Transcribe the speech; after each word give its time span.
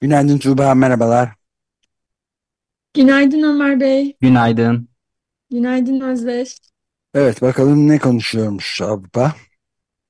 Günaydın 0.00 0.38
Tuğba, 0.38 0.74
merhabalar. 0.74 1.28
Günaydın 2.94 3.42
Ömer 3.42 3.80
Bey. 3.80 4.16
Günaydın. 4.20 4.88
Günaydın 5.50 6.00
Özdeş. 6.00 6.58
Evet, 7.14 7.42
bakalım 7.42 7.88
ne 7.88 7.98
konuşuyormuş 7.98 8.80
Avrupa? 8.82 9.34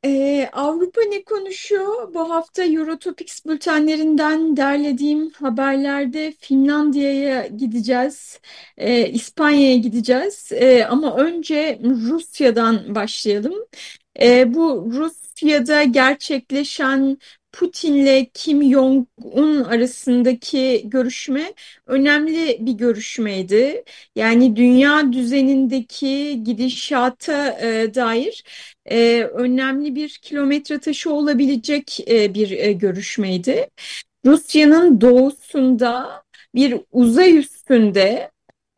Ee, 0.05 0.48
Avrupa 0.52 1.00
ne 1.10 1.25
konuşuyor? 1.25 2.14
Bu 2.14 2.30
hafta 2.30 2.64
Eurotopics 2.64 3.47
bültenlerinden 3.47 4.56
derlediğim 4.56 5.30
haberlerde 5.30 6.34
Finlandiya'ya 6.41 7.47
gideceğiz, 7.47 8.41
ee, 8.77 9.08
İspanya'ya 9.08 9.77
gideceğiz. 9.77 10.53
Ee, 10.53 10.84
ama 10.84 11.16
önce 11.16 11.80
Rusya'dan 11.84 12.94
başlayalım. 12.94 13.55
Ee, 14.20 14.55
bu 14.55 14.88
Rusya'da 14.92 15.82
gerçekleşen 15.82 17.19
Putin'le 17.56 18.26
Kim 18.34 18.72
Jong-un 18.72 19.64
arasındaki 19.64 20.82
görüşme 20.84 21.54
önemli 21.86 22.58
bir 22.60 22.72
görüşmeydi. 22.72 23.84
Yani 24.16 24.56
dünya 24.56 25.12
düzenindeki 25.12 26.44
gidişata 26.44 27.50
e, 27.60 27.94
dair 27.94 28.44
e, 28.86 29.22
önemli 29.22 29.94
bir 29.94 30.08
kilometre 30.22 30.78
taşı 30.80 31.12
olabilecek 31.12 32.00
e, 32.10 32.34
bir 32.34 32.50
e, 32.50 32.72
görüşmeydi. 32.72 33.68
Rusya'nın 34.26 35.00
doğusunda 35.00 36.22
bir 36.54 36.80
uzay 36.92 37.36
üstünde 37.36 38.30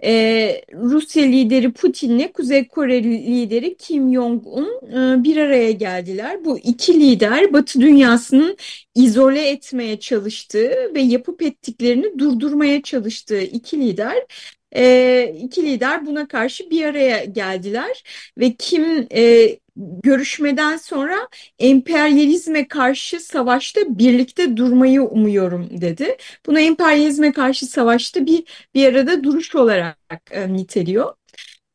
ee, 0.04 0.62
Rusya 0.74 1.24
lideri 1.24 1.72
Putin'le 1.72 2.32
Kuzey 2.32 2.68
Kore 2.68 3.02
lideri 3.02 3.76
Kim 3.76 4.14
Jong-un 4.14 4.80
e, 4.92 5.24
bir 5.24 5.36
araya 5.36 5.70
geldiler. 5.70 6.44
Bu 6.44 6.58
iki 6.58 7.00
lider 7.00 7.52
Batı 7.52 7.80
dünyasının 7.80 8.56
izole 8.94 9.48
etmeye 9.48 10.00
çalıştığı 10.00 10.94
ve 10.94 11.00
yapıp 11.00 11.42
ettiklerini 11.42 12.18
durdurmaya 12.18 12.82
çalıştığı 12.82 13.40
iki 13.40 13.80
lider 13.80 14.26
e, 14.76 15.34
iki 15.42 15.62
lider 15.66 16.06
buna 16.06 16.28
karşı 16.28 16.70
bir 16.70 16.84
araya 16.84 17.24
geldiler 17.24 18.04
ve 18.38 18.54
Kim 18.58 19.06
e, 19.14 19.58
görüşmeden 19.78 20.76
sonra 20.76 21.28
emperyalizme 21.58 22.68
karşı 22.68 23.20
savaşta 23.20 23.80
birlikte 23.98 24.56
durmayı 24.56 25.02
umuyorum 25.02 25.80
dedi. 25.80 26.16
Buna 26.46 26.60
emperyalizme 26.60 27.32
karşı 27.32 27.66
savaşta 27.66 28.26
bir 28.26 28.44
bir 28.74 28.86
arada 28.86 29.24
duruş 29.24 29.54
olarak 29.54 29.98
e, 30.30 30.52
niteliyor. 30.52 31.14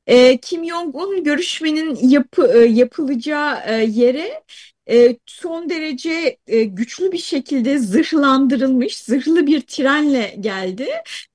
E, 0.08 0.38
Kim 0.38 0.66
Jong-un 0.66 1.24
görüşmenin 1.24 2.10
yapı, 2.10 2.54
e, 2.58 2.66
yapılacağı 2.66 3.60
e, 3.68 3.84
yere 3.84 4.44
e, 4.90 5.18
son 5.26 5.70
derece 5.70 6.38
e, 6.48 6.64
güçlü 6.64 7.12
bir 7.12 7.18
şekilde 7.18 7.80
zırhlandırılmış, 7.80 8.98
zırhlı 8.98 9.48
bir 9.48 9.62
trenle 9.62 10.36
geldi 10.40 10.88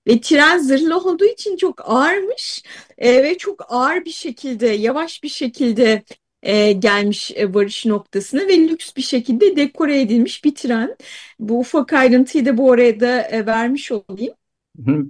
ve 0.07 0.21
tren 0.21 0.59
zırhlı 0.59 0.99
olduğu 0.99 1.25
için 1.25 1.57
çok 1.57 1.91
ağırmış 1.91 2.63
e, 2.99 3.23
ve 3.25 3.39
çok 3.39 3.73
ağır 3.73 4.05
bir 4.05 4.11
şekilde, 4.11 4.67
yavaş 4.67 5.23
bir 5.23 5.29
şekilde 5.29 6.03
e, 6.43 6.73
gelmiş 6.73 7.33
e, 7.35 7.55
varış 7.55 7.87
noktasına 7.87 8.41
ve 8.41 8.59
lüks 8.59 8.97
bir 8.97 9.03
şekilde 9.03 9.57
dekore 9.57 10.01
edilmiş 10.01 10.45
bir 10.45 10.55
tren. 10.55 10.97
Bu 11.39 11.59
ufak 11.59 11.93
ayrıntıyı 11.93 12.47
da 12.47 12.57
bu 12.57 12.73
arada 12.73 13.23
e, 13.23 13.47
vermiş 13.47 13.93
olayım. 13.93 14.35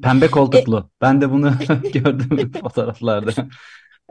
Pembe 0.03 0.29
koltuklu. 0.29 0.79
E, 0.79 1.01
ben 1.01 1.21
de 1.21 1.31
bunu 1.31 1.53
gördüm 1.93 2.53
fotoğraflarda. 2.63 3.33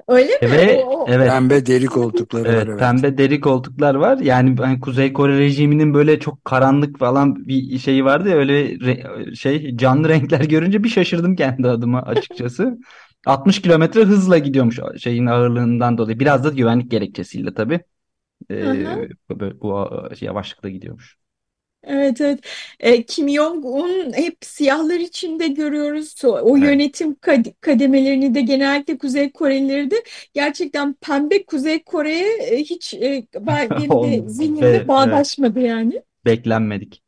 Öyle 0.07 0.27
mi? 0.27 0.37
Evet, 0.41 0.83
o, 0.87 1.05
evet. 1.09 1.29
Pembe 1.29 1.65
deri 1.65 1.85
koltukları 1.85 2.47
evet, 2.47 2.61
var. 2.61 2.67
Evet. 2.67 2.79
Pembe 2.79 3.17
deri 3.17 3.39
koltuklar 3.39 3.95
var. 3.95 4.17
Yani 4.17 4.55
hani 4.59 4.79
Kuzey 4.79 5.13
Kore 5.13 5.39
rejiminin 5.39 5.93
böyle 5.93 6.19
çok 6.19 6.45
karanlık 6.45 6.99
falan 6.99 7.47
bir 7.47 7.79
şeyi 7.79 8.05
vardı 8.05 8.29
ya 8.29 8.35
öyle 8.35 8.79
re, 8.79 9.35
şey 9.35 9.77
canlı 9.77 10.09
renkler 10.09 10.41
görünce 10.41 10.83
bir 10.83 10.89
şaşırdım 10.89 11.35
kendi 11.35 11.67
adıma 11.67 12.01
açıkçası. 12.01 12.77
60 13.27 13.61
kilometre 13.61 14.03
hızla 14.03 14.37
gidiyormuş 14.37 14.79
şeyin 15.01 15.25
ağırlığından 15.25 15.97
dolayı. 15.97 16.19
Biraz 16.19 16.43
da 16.43 16.49
güvenlik 16.49 16.91
gerekçesiyle 16.91 17.53
tabii. 17.53 17.79
Ee, 18.51 19.09
bu, 19.29 19.39
bu 19.61 19.89
yavaşlıkla 20.21 20.69
gidiyormuş. 20.69 21.17
Evet 21.83 22.21
evet. 22.21 22.39
E, 22.79 23.03
Kim 23.05 23.29
Jong-un 23.29 24.13
hep 24.13 24.37
siyahlar 24.41 24.99
içinde 24.99 25.47
görüyoruz. 25.47 26.15
O 26.25 26.57
Evet. 26.57 26.57
yönetim 26.57 27.15
kademelerini 27.61 28.35
de 28.35 28.41
genellikle 28.41 28.97
Kuzey 28.97 29.31
Korelileri 29.31 29.91
de 29.91 30.03
gerçekten 30.33 30.93
pembe 30.93 31.45
Kuzey 31.45 31.83
Kore'ye 31.83 32.37
e, 32.37 32.57
hiç 32.57 32.93
e, 32.93 33.27
ben- 33.39 33.69
benim 33.77 34.01
de 34.01 34.29
zihnimde 34.29 34.77
Ve 34.79 34.87
evet, 34.87 34.87
bağdaşmadı 34.87 35.59
yani. 35.59 36.01
beklenmedik. 36.25 37.03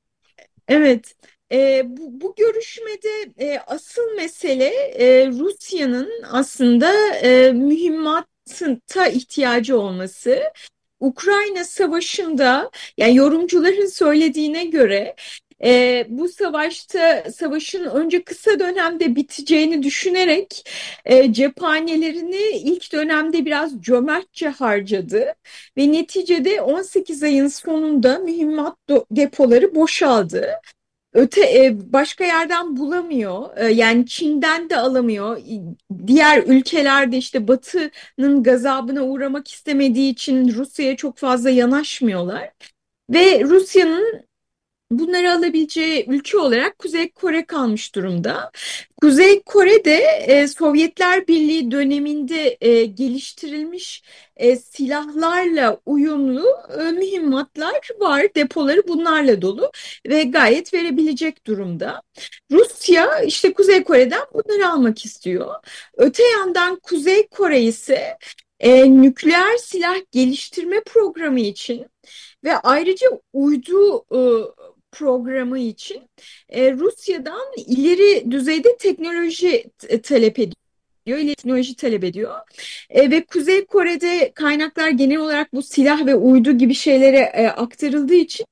Evet, 0.67 1.15
e, 1.51 1.83
bu, 1.87 2.21
bu 2.21 2.35
görüşmede 2.37 3.31
e, 3.39 3.59
asıl 3.67 4.15
mesele 4.15 4.65
e, 4.75 5.27
Rusya'nın 5.27 6.11
aslında 6.31 7.15
e, 7.15 7.51
mühimmata 7.51 9.07
ihtiyacı 9.07 9.79
olması. 9.79 10.43
Ukrayna 10.99 11.63
Savaşı'nda, 11.63 12.71
yani 12.97 13.15
yorumcuların 13.15 13.85
söylediğine 13.85 14.65
göre 14.65 15.15
e, 15.63 16.05
bu 16.09 16.29
savaşta 16.29 17.23
savaşın 17.35 17.85
önce 17.85 18.23
kısa 18.23 18.59
dönemde 18.59 19.15
biteceğini 19.15 19.83
düşünerek 19.83 20.69
e, 21.05 21.33
cephanelerini 21.33 22.57
ilk 22.57 22.93
dönemde 22.93 23.45
biraz 23.45 23.81
cömertçe 23.81 24.49
harcadı 24.49 25.33
ve 25.77 25.91
neticede 25.91 26.61
18 26.61 27.23
ayın 27.23 27.47
sonunda 27.47 28.19
mühimmat 28.19 28.77
depoları 29.11 29.75
boşaldı 29.75 30.51
öte 31.13 31.41
e, 31.41 31.93
başka 31.93 32.25
yerden 32.25 32.77
bulamıyor. 32.77 33.57
E, 33.57 33.67
yani 33.67 34.05
Çin'den 34.05 34.69
de 34.69 34.77
alamıyor. 34.77 35.41
Diğer 36.07 36.43
ülkelerde 36.43 37.17
işte 37.17 37.47
Batı'nın 37.47 38.43
gazabına 38.43 39.03
uğramak 39.03 39.47
istemediği 39.51 40.11
için 40.11 40.53
Rusya'ya 40.53 40.95
çok 40.95 41.17
fazla 41.17 41.49
yanaşmıyorlar. 41.49 42.51
Ve 43.09 43.43
Rusya'nın 43.43 44.28
bunları 44.91 45.33
alabileceği 45.33 46.05
ülke 46.07 46.37
olarak 46.37 46.79
Kuzey 46.79 47.11
Kore 47.11 47.45
kalmış 47.45 47.95
durumda. 47.95 48.51
Kuzey 49.01 49.41
Kore'de 49.41 49.95
e, 50.27 50.47
Sovyetler 50.47 51.27
Birliği 51.27 51.71
döneminde 51.71 52.57
e, 52.61 52.85
geliştirilmiş 52.85 54.03
e, 54.37 54.55
silahlarla 54.55 55.77
uyumlu 55.85 56.45
e, 56.79 56.91
mühimmatlar 56.91 57.89
var, 57.99 58.25
depoları 58.35 58.87
bunlarla 58.87 59.41
dolu 59.41 59.71
ve 60.07 60.23
gayet 60.23 60.73
verebilecek 60.73 61.47
durumda. 61.47 62.01
Rusya 62.51 63.19
işte 63.21 63.53
Kuzey 63.53 63.83
Kore'den 63.83 64.23
bunları 64.33 64.69
almak 64.69 65.05
istiyor. 65.05 65.55
Öte 65.97 66.23
yandan 66.23 66.79
Kuzey 66.79 67.27
Kore 67.27 67.61
ise 67.61 68.17
e, 68.59 69.01
nükleer 69.01 69.57
silah 69.57 69.95
geliştirme 70.11 70.81
programı 70.83 71.39
için 71.39 71.85
ve 72.43 72.57
ayrıca 72.57 73.07
uydu 73.33 74.05
e, 74.11 74.19
programı 74.91 75.59
için 75.59 76.01
e, 76.49 76.73
Rusya'dan 76.73 77.47
ileri 77.67 78.31
düzeyde 78.31 78.77
teknoloji 78.77 79.65
talep 80.03 80.39
ediyor 80.39 80.55
teknoloji 81.09 81.75
talep 81.75 82.03
ediyor. 82.03 82.35
E, 82.89 83.11
ve 83.11 83.25
Kuzey 83.25 83.65
Kore'de 83.65 84.31
kaynaklar 84.35 84.89
genel 84.89 85.17
olarak 85.17 85.53
bu 85.53 85.61
silah 85.61 86.05
ve 86.05 86.15
uydu 86.15 86.51
gibi 86.51 86.73
şeylere 86.73 87.31
e, 87.33 87.47
aktarıldığı 87.47 88.13
için 88.13 88.45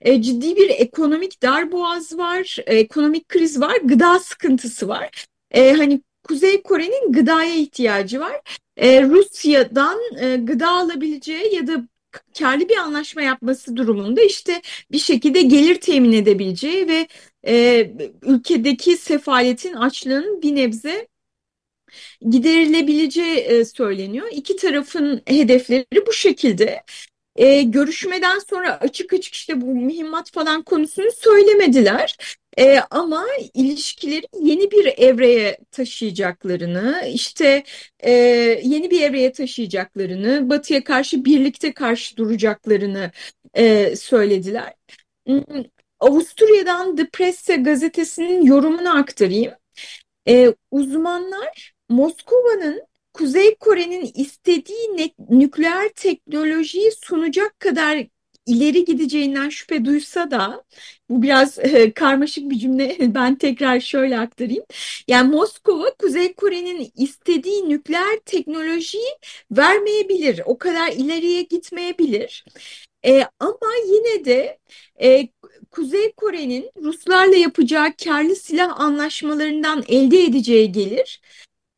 e, 0.00 0.22
ciddi 0.22 0.56
bir 0.56 0.70
ekonomik 0.70 1.42
darboğaz 1.42 2.18
var, 2.18 2.56
e, 2.66 2.76
ekonomik 2.76 3.28
kriz 3.28 3.60
var, 3.60 3.76
gıda 3.84 4.18
sıkıntısı 4.18 4.88
var. 4.88 5.26
E, 5.50 5.72
hani 5.72 6.00
Kuzey 6.28 6.62
Kore'nin 6.62 7.12
gıdaya 7.12 7.54
ihtiyacı 7.54 8.20
var. 8.20 8.40
E, 8.76 9.02
Rusya'dan 9.02 9.98
e, 10.20 10.36
gıda 10.36 10.70
alabileceği 10.70 11.54
ya 11.54 11.66
da 11.66 11.88
karlı 12.38 12.68
bir 12.68 12.76
anlaşma 12.76 13.22
yapması 13.22 13.76
durumunda 13.76 14.22
işte 14.22 14.62
bir 14.92 14.98
şekilde 14.98 15.42
gelir 15.42 15.74
temin 15.80 16.12
edebileceği 16.12 16.88
ve 16.88 17.08
e, 17.46 17.90
ülkedeki 18.22 18.96
sefaletin, 18.96 19.72
açlığın 19.72 20.42
bir 20.42 20.56
nebze 20.56 21.08
giderilebileceği 22.30 23.36
e, 23.36 23.64
söyleniyor. 23.64 24.26
İki 24.32 24.56
tarafın 24.56 25.22
hedefleri 25.26 26.06
bu 26.06 26.12
şekilde. 26.12 26.82
E, 27.36 27.62
görüşmeden 27.62 28.38
sonra 28.38 28.80
açık 28.80 29.12
açık 29.12 29.34
işte 29.34 29.60
bu 29.60 29.66
mühimmat 29.66 30.30
falan 30.32 30.62
konusunu 30.62 31.12
söylemediler. 31.12 32.16
E, 32.58 32.78
ama 32.90 33.26
ilişkileri 33.54 34.26
yeni 34.40 34.70
bir 34.70 34.86
evreye 34.98 35.58
taşıyacaklarını, 35.70 37.04
işte 37.14 37.64
e, 38.00 38.10
yeni 38.64 38.90
bir 38.90 39.02
evreye 39.02 39.32
taşıyacaklarını, 39.32 40.50
Batı'ya 40.50 40.84
karşı 40.84 41.24
birlikte 41.24 41.74
karşı 41.74 42.16
duracaklarını 42.16 43.10
e, 43.54 43.96
söylediler. 43.96 44.74
Hmm, 45.26 45.42
Avusturya'dan 46.00 46.96
The 46.96 47.08
Presse 47.08 47.56
gazetesinin 47.56 48.46
yorumunu 48.46 48.98
aktarayım. 48.98 49.52
E, 50.28 50.54
uzmanlar 50.70 51.74
Moskova'nın 51.88 52.82
Kuzey 53.12 53.54
Kore'nin 53.54 54.10
istediği 54.14 55.12
nükleer 55.30 55.88
teknolojiyi 55.88 56.90
sunacak 56.92 57.60
kadar 57.60 58.06
ileri 58.46 58.84
gideceğinden 58.84 59.48
şüphe 59.48 59.84
duysa 59.84 60.30
da 60.30 60.64
bu 61.10 61.22
biraz 61.22 61.58
e, 61.58 61.92
karmaşık 61.92 62.50
bir 62.50 62.58
cümle 62.58 62.96
ben 63.14 63.34
tekrar 63.34 63.80
şöyle 63.80 64.18
aktarayım. 64.18 64.64
Yani 65.08 65.30
Moskova 65.30 65.94
Kuzey 65.98 66.34
Kore'nin 66.34 66.92
istediği 66.96 67.68
nükleer 67.68 68.18
teknolojiyi 68.26 69.08
vermeyebilir. 69.50 70.40
O 70.44 70.58
kadar 70.58 70.92
ileriye 70.92 71.42
gitmeyebilir. 71.42 72.44
E, 73.06 73.24
ama 73.40 73.70
yine 73.86 74.24
de 74.24 74.58
e, 75.02 75.28
Kuzey 75.70 76.12
Kore'nin 76.12 76.70
Ruslarla 76.82 77.36
yapacağı 77.36 77.92
karlı 78.04 78.36
silah 78.36 78.80
anlaşmalarından 78.80 79.84
elde 79.88 80.24
edeceği 80.24 80.72
gelir 80.72 81.20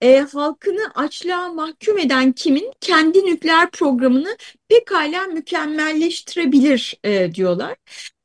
e, 0.05 0.19
halkını 0.21 0.91
açlığa 0.95 1.53
mahkum 1.53 1.99
eden 1.99 2.33
kimin 2.33 2.73
kendi 2.81 3.27
nükleer 3.27 3.71
programını 3.71 4.37
pekala 4.69 5.27
mükemmelleştirebilir 5.27 6.99
e, 7.05 7.35
diyorlar. 7.35 7.77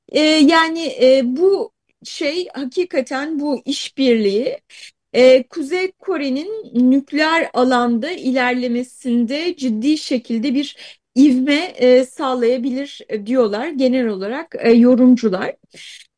E, 0.10 0.20
yani 0.22 0.86
e, 1.02 1.22
bu 1.26 1.72
şey 2.04 2.48
hakikaten 2.54 3.40
bu 3.40 3.62
işbirliği 3.66 4.60
e, 5.14 5.44
Kuzey 5.44 5.92
Kore'nin 5.92 6.52
nükleer 6.92 7.50
alanda 7.54 8.12
ilerlemesinde 8.12 9.56
ciddi 9.56 9.98
şekilde 9.98 10.54
bir 10.54 10.78
ivme 11.18 11.74
e, 11.78 12.06
sağlayabilir 12.06 13.02
diyorlar 13.26 13.68
genel 13.68 14.08
olarak 14.08 14.56
e, 14.60 14.72
yorumcular. 14.72 15.56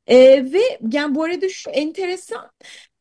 E, 0.08 0.18
ve 0.54 0.80
yani 0.92 1.16
bu 1.16 1.24
arada 1.24 1.50
şu 1.50 1.70
enteresan 1.70 2.52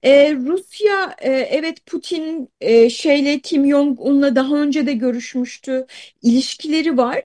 ee, 0.02 0.35
Rusya 0.35 1.17
e, 1.19 1.31
evet 1.31 1.87
Putin 1.87 2.49
e, 2.61 2.91
şeyle 2.91 3.41
Kim 3.41 3.67
Jong-un'la 3.70 4.37
daha 4.37 4.56
önce 4.56 4.87
de 4.87 4.93
görüşmüştü. 4.93 5.87
İlişkileri 6.23 6.97
var. 6.97 7.23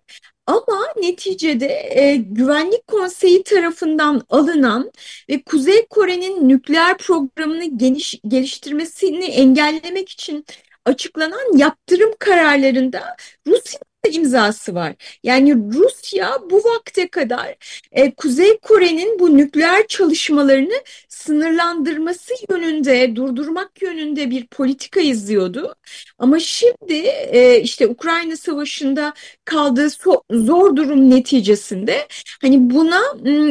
Ama 0.47 0.87
neticede 0.97 1.67
e, 1.91 2.15
Güvenlik 2.15 2.87
Konseyi 2.87 3.43
tarafından 3.43 4.21
alınan 4.29 4.91
ve 5.29 5.41
Kuzey 5.43 5.85
Kore'nin 5.89 6.49
nükleer 6.49 6.97
programını 6.97 7.77
geniş, 7.77 8.19
geliştirmesini 8.27 9.25
engellemek 9.25 10.09
için 10.09 10.45
açıklanan 10.85 11.57
yaptırım 11.57 12.11
kararlarında 12.19 13.15
Rusya 13.47 13.79
imzası 14.07 14.75
var. 14.75 14.95
Yani 15.23 15.55
Rusya 15.73 16.37
bu 16.49 16.57
vakte 16.57 17.07
kadar 17.07 17.55
e, 17.91 18.11
Kuzey 18.11 18.57
Kore'nin 18.57 19.19
bu 19.19 19.37
nükleer 19.37 19.87
çalışmalarını 19.87 20.83
sınırlandırması 21.09 22.33
yönünde, 22.49 23.15
durdurmak 23.15 23.81
yönünde 23.81 24.29
bir 24.29 24.47
politika 24.47 24.99
izliyordu. 24.99 25.75
Ama 26.19 26.39
şimdi 26.39 26.93
e, 27.31 27.61
işte 27.61 27.87
Ukrayna 27.87 28.37
Savaşı'nda 28.37 29.13
kaldığı 29.45 29.89
so 29.89 30.21
zor 30.31 30.75
durum 30.75 31.09
neticesinde 31.09 32.07
hani 32.41 32.69
buna 32.69 33.01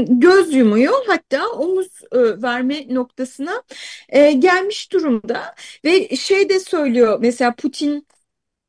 göz 0.08 0.54
yumuyor 0.54 0.94
hatta 1.06 1.48
omuz 1.48 1.88
e, 2.12 2.42
verme 2.42 2.94
noktasına 2.94 3.62
e, 4.08 4.32
gelmiş 4.32 4.92
durumda 4.92 5.54
ve 5.84 6.16
şey 6.16 6.48
de 6.48 6.60
söylüyor 6.60 7.18
mesela 7.20 7.54
Putin 7.54 8.06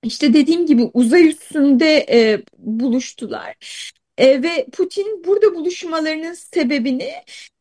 işte 0.05 0.33
dediğim 0.33 0.65
gibi 0.65 0.89
uzay 0.93 1.27
üstünde 1.27 2.05
e, 2.09 2.43
buluştular. 2.57 3.55
E, 4.17 4.43
ve 4.43 4.65
Putin 4.71 5.23
burada 5.27 5.55
buluşmalarının 5.55 6.33
sebebini 6.33 7.11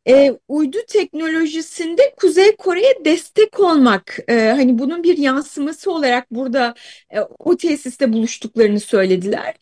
e, 0.08 0.38
uydu 0.48 0.78
teknolojisinde 0.88 2.14
Kuzey 2.16 2.56
Kore'ye 2.56 3.04
destek 3.04 3.60
olmak 3.60 4.18
e, 4.28 4.34
hani 4.34 4.78
bunun 4.78 5.02
bir 5.02 5.18
yansıması 5.18 5.92
olarak 5.92 6.30
burada 6.30 6.74
e, 7.14 7.20
o 7.38 7.56
tesiste 7.56 8.12
buluştuklarını 8.12 8.80
söylediler. 8.80 9.54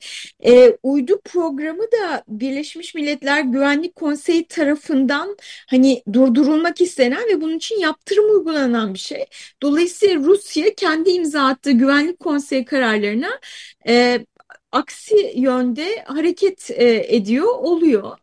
E, 0.45 0.77
uydu 0.83 1.21
programı 1.25 1.83
da 1.83 2.25
Birleşmiş 2.29 2.95
Milletler 2.95 3.41
Güvenlik 3.41 3.97
Konseyi 3.97 4.47
tarafından 4.49 5.37
hani 5.71 6.03
durdurulmak 6.13 6.81
istenen 6.81 7.29
ve 7.29 7.41
bunun 7.41 7.57
için 7.57 7.81
yaptırım 7.81 8.31
uygulanan 8.31 8.95
bir 8.95 8.99
şey. 8.99 9.25
Dolayısıyla 9.63 10.17
Rusya 10.17 10.75
kendi 10.75 11.11
imza 11.11 11.43
attığı 11.47 11.73
Güvenlik 11.73 12.21
Konseyi 12.21 12.65
kararlarına 12.65 13.41
e, 13.89 14.27
aksi 14.73 15.33
yönde 15.37 16.05
hareket 16.05 16.71
e, 16.71 17.17
ediyor 17.17 17.47
oluyor. 17.47 18.19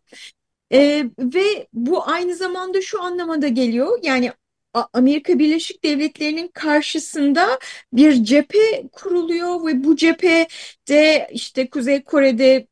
E, 0.74 1.06
ve 1.19 1.68
bu 1.74 2.07
aynı 2.10 2.36
zamanda 2.36 2.81
şu 2.81 3.04
anlamada 3.04 3.48
geliyor 3.48 4.00
yani 4.04 4.31
Amerika 4.94 5.39
Birleşik 5.39 5.83
Devletleri'nin 5.83 6.48
karşısında 6.48 7.60
bir 7.94 8.24
cephe 8.24 8.83
kuruluyor 8.92 9.66
ve 9.66 9.83
bu 9.83 9.95
cephede 9.95 11.30
işte 11.31 11.69
Kuzey 11.69 12.04
Kore'de 12.04 12.68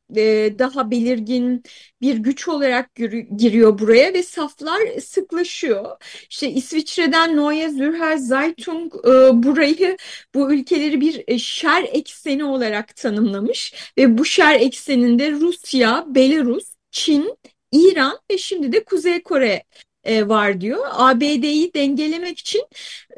daha 0.59 0.91
belirgin 0.91 1.63
bir 2.01 2.17
güç 2.17 2.47
olarak 2.47 2.95
giriyor 3.37 3.79
buraya 3.79 4.13
ve 4.13 4.23
saflar 4.23 4.99
sıklaşıyor. 5.01 5.97
İşte 6.29 6.49
İsviçre'den 6.51 7.37
Neue 7.37 7.69
Zürcher 7.69 8.17
Zeitung 8.17 8.93
burayı 9.43 9.97
bu 10.35 10.53
ülkeleri 10.53 11.01
bir 11.01 11.39
şer 11.39 11.83
ekseni 11.91 12.43
olarak 12.43 12.95
tanımlamış 12.95 13.73
ve 13.97 14.17
bu 14.17 14.25
şer 14.25 14.59
ekseninde 14.59 15.31
Rusya, 15.31 16.05
Belarus, 16.07 16.77
Çin, 16.91 17.37
İran 17.71 18.19
ve 18.31 18.37
şimdi 18.37 18.71
de 18.71 18.83
Kuzey 18.83 19.23
Kore 19.23 19.63
e, 20.03 20.27
var 20.27 20.61
diyor. 20.61 20.85
ABD'yi 20.91 21.73
dengelemek 21.73 22.39
için 22.39 22.65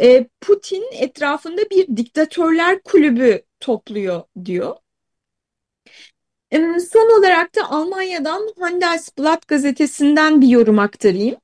e, 0.01 0.27
Putin 0.41 0.86
etrafında 0.91 1.62
bir 1.70 1.98
diktatörler 1.98 2.82
kulübü 2.84 3.41
topluyor 3.60 4.24
diyor. 4.46 4.75
E, 6.51 6.58
son 6.79 7.20
olarak 7.20 7.56
da 7.56 7.70
Almanya'dan 7.72 8.53
Handelsblatt 8.60 9.48
gazetesinden 9.48 10.41
bir 10.41 10.48
yorum 10.48 10.79
aktarayım. 10.79 11.38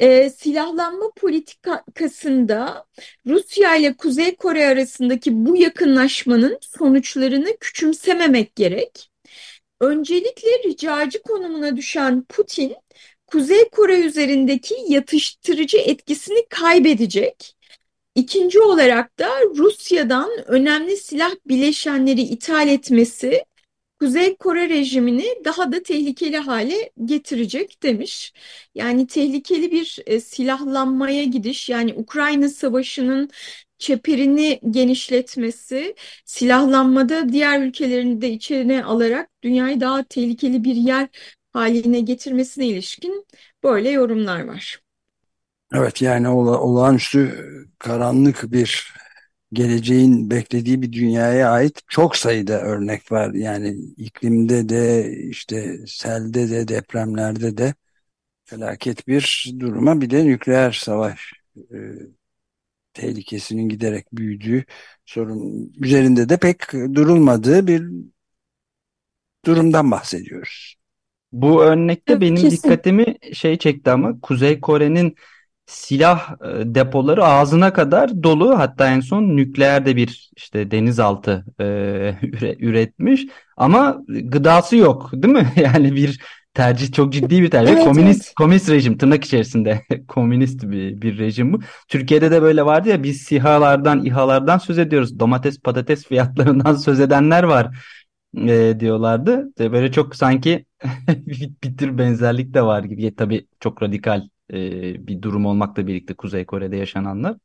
E, 0.00 0.30
silahlanma 0.30 1.10
politikasında 1.16 2.86
Rusya 3.26 3.76
ile 3.76 3.96
Kuzey 3.96 4.36
Kore 4.36 4.66
arasındaki 4.66 5.46
bu 5.46 5.56
yakınlaşmanın 5.56 6.58
sonuçlarını 6.60 7.56
küçümsememek 7.60 8.56
gerek. 8.56 9.10
Öncelikle 9.80 10.48
ricacı 10.64 11.22
konumuna 11.22 11.76
düşen 11.76 12.22
Putin, 12.28 12.74
Kuzey 13.26 13.68
Kore 13.68 14.00
üzerindeki 14.00 14.74
yatıştırıcı 14.88 15.78
etkisini 15.78 16.46
kaybedecek. 16.48 17.56
İkinci 18.14 18.60
olarak 18.60 19.18
da 19.18 19.28
Rusya'dan 19.56 20.30
önemli 20.46 20.96
silah 20.96 21.32
bileşenleri 21.46 22.20
ithal 22.20 22.68
etmesi 22.68 23.44
Kuzey 24.00 24.36
Kore 24.36 24.68
rejimini 24.68 25.24
daha 25.44 25.72
da 25.72 25.82
tehlikeli 25.82 26.36
hale 26.38 26.90
getirecek 27.04 27.82
demiş. 27.82 28.32
Yani 28.74 29.06
tehlikeli 29.06 29.72
bir 29.72 29.98
e, 30.06 30.20
silahlanmaya 30.20 31.24
gidiş 31.24 31.68
yani 31.68 31.94
Ukrayna 31.94 32.48
Savaşı'nın 32.48 33.30
çeperini 33.78 34.60
genişletmesi, 34.70 35.94
silahlanmada 36.24 37.28
diğer 37.28 37.60
ülkelerini 37.62 38.20
de 38.20 38.30
içine 38.30 38.84
alarak 38.84 39.30
dünyayı 39.42 39.80
daha 39.80 40.02
tehlikeli 40.02 40.64
bir 40.64 40.74
yer 40.76 41.08
haline 41.52 42.00
getirmesine 42.00 42.66
ilişkin 42.66 43.26
böyle 43.62 43.90
yorumlar 43.90 44.44
var. 44.44 44.80
Evet 45.74 46.02
yani 46.02 46.28
ola, 46.28 46.60
olağanüstü 46.60 47.46
karanlık 47.78 48.52
bir 48.52 48.94
geleceğin 49.52 50.30
beklediği 50.30 50.82
bir 50.82 50.92
dünyaya 50.92 51.50
ait 51.50 51.80
çok 51.88 52.16
sayıda 52.16 52.60
örnek 52.62 53.12
var. 53.12 53.34
Yani 53.34 53.76
iklimde 53.96 54.68
de 54.68 55.12
işte 55.30 55.78
selde 55.86 56.50
de 56.50 56.68
depremlerde 56.68 57.56
de 57.56 57.74
felaket 58.44 59.08
bir 59.08 59.52
duruma 59.60 60.00
bir 60.00 60.10
de 60.10 60.26
nükleer 60.26 60.72
savaş 60.72 61.32
e, 61.56 61.76
tehlikesinin 62.96 63.68
giderek 63.68 64.06
büyüdüğü 64.12 64.64
sorun 65.06 65.72
üzerinde 65.82 66.28
de 66.28 66.36
pek 66.36 66.72
durulmadığı 66.72 67.66
bir 67.66 67.82
durumdan 69.44 69.90
bahsediyoruz. 69.90 70.74
Bu 71.32 71.62
örnekte 71.64 72.12
Evet, 72.12 72.22
benim 72.22 72.36
kesin. 72.36 72.50
dikkatimi 72.50 73.16
şey 73.32 73.58
çekti 73.58 73.90
ama 73.90 74.20
Kuzey 74.20 74.60
Kore'nin 74.60 75.14
silah 75.66 76.30
e, 76.32 76.74
depoları 76.74 77.24
ağzına 77.24 77.72
kadar 77.72 78.22
dolu. 78.22 78.58
Hatta 78.58 78.90
en 78.90 79.00
son 79.00 79.36
nükleer 79.36 79.86
de 79.86 79.96
bir 79.96 80.30
işte 80.36 80.70
denizaltı 80.70 81.44
e, 81.60 81.64
üretmiş. 82.60 83.26
Ama 83.56 83.98
gıdası 84.08 84.76
yok, 84.76 85.10
değil 85.12 85.34
mi? 85.34 85.52
Yani 85.56 85.94
bir 85.96 86.20
tercih 86.56 86.92
çok 86.92 87.12
ciddi 87.12 87.42
bir 87.42 87.50
tercih. 87.50 87.72
Evet, 87.72 87.84
komünist 87.84 88.20
evet. 88.20 88.34
komünist 88.34 88.70
rejim 88.70 88.98
tırnak 88.98 89.24
içerisinde 89.24 89.82
komünist 90.08 90.62
bir, 90.62 91.02
bir 91.02 91.18
rejim 91.18 91.52
bu. 91.52 91.60
Türkiye'de 91.88 92.30
de 92.30 92.42
böyle 92.42 92.66
vardı 92.66 92.88
ya 92.88 93.02
biz 93.02 93.22
SİHA'lardan, 93.22 94.04
İHA'lardan 94.04 94.58
söz 94.58 94.78
ediyoruz. 94.78 95.18
Domates, 95.20 95.60
patates 95.60 96.04
fiyatlarından 96.04 96.74
söz 96.86 97.00
edenler 97.00 97.42
var 97.42 97.76
e, 98.36 98.76
diyorlardı. 98.80 99.52
E, 99.60 99.72
Böyle 99.72 99.92
çok 99.92 100.16
sanki 100.16 100.64
bir, 101.08 101.76
tür 101.76 101.98
benzerlik 101.98 102.54
de 102.54 102.62
var 102.62 102.84
gibi. 102.84 103.14
Tabii 103.14 103.46
çok 103.60 103.82
radikal 103.82 104.28
e, 104.52 104.56
bir 105.06 105.22
durum 105.22 105.46
olmakla 105.46 105.86
birlikte 105.86 106.14
Kuzey 106.14 106.44
Kore'de 106.44 106.76
yaşananlar. 106.76 107.36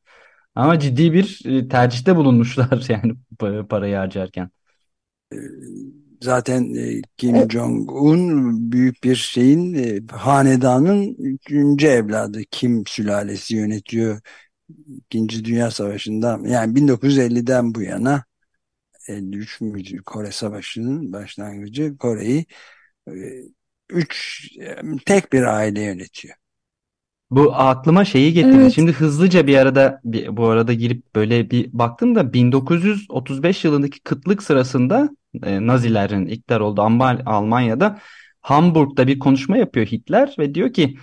Ama 0.55 0.79
ciddi 0.79 1.13
bir 1.13 1.41
e, 1.45 1.67
tercihte 1.67 2.15
bulunmuşlar 2.15 2.85
yani 2.89 3.13
pa- 3.39 3.67
parayı 3.67 3.95
harcarken. 3.95 4.49
Zaten 6.21 6.73
e, 6.73 7.01
Kim 7.17 7.35
Evet. 7.35 7.51
Jong-un 7.51 8.71
büyük 8.71 9.03
bir 9.03 9.15
şeyin 9.15 9.73
e, 9.73 9.99
hanedanın 10.11 11.15
üçüncü 11.19 11.87
evladı 11.87 12.41
Kim 12.51 12.83
sülalesi 12.87 13.55
yönetiyor. 13.55 14.21
İkinci 14.87 15.45
Dünya 15.45 15.71
Savaşı'ndan 15.71 16.43
yani 16.43 16.75
1950'den 16.75 17.75
bu 17.75 17.81
yana 17.81 18.23
53 19.07 19.61
müydü 19.61 20.03
Kore 20.03 20.31
Savaşı'nın 20.31 21.13
başlangıcı 21.13 21.97
Kore'yi 21.97 22.45
e, 23.07 23.13
üç 23.89 24.47
tek 25.05 25.33
bir 25.33 25.41
aile 25.41 25.81
yönetiyor. 25.81 26.35
Bu 27.31 27.55
aklıma 27.55 28.05
şeyi 28.05 28.33
getirdi. 28.33 28.57
Evet. 28.61 28.73
Şimdi 28.73 28.91
hızlıca 28.91 29.47
bir 29.47 29.57
arada 29.57 30.01
bir, 30.03 30.37
bu 30.37 30.47
arada 30.47 30.73
girip 30.73 31.15
böyle 31.15 31.51
bir 31.51 31.69
baktım 31.73 32.15
da 32.15 32.33
1935 32.33 33.65
yılındaki 33.65 33.99
kıtlık 33.99 34.43
sırasında 34.43 35.09
e, 35.43 35.67
Nazilerin 35.67 36.25
iktidar 36.25 36.59
olduğu 36.59 36.81
Alman- 36.81 37.23
Almanya'da 37.25 37.99
Hamburg'da 38.41 39.07
bir 39.07 39.19
konuşma 39.19 39.57
yapıyor 39.57 39.85
Hitler 39.85 40.35
ve 40.39 40.55
diyor 40.55 40.73
ki 40.73 40.97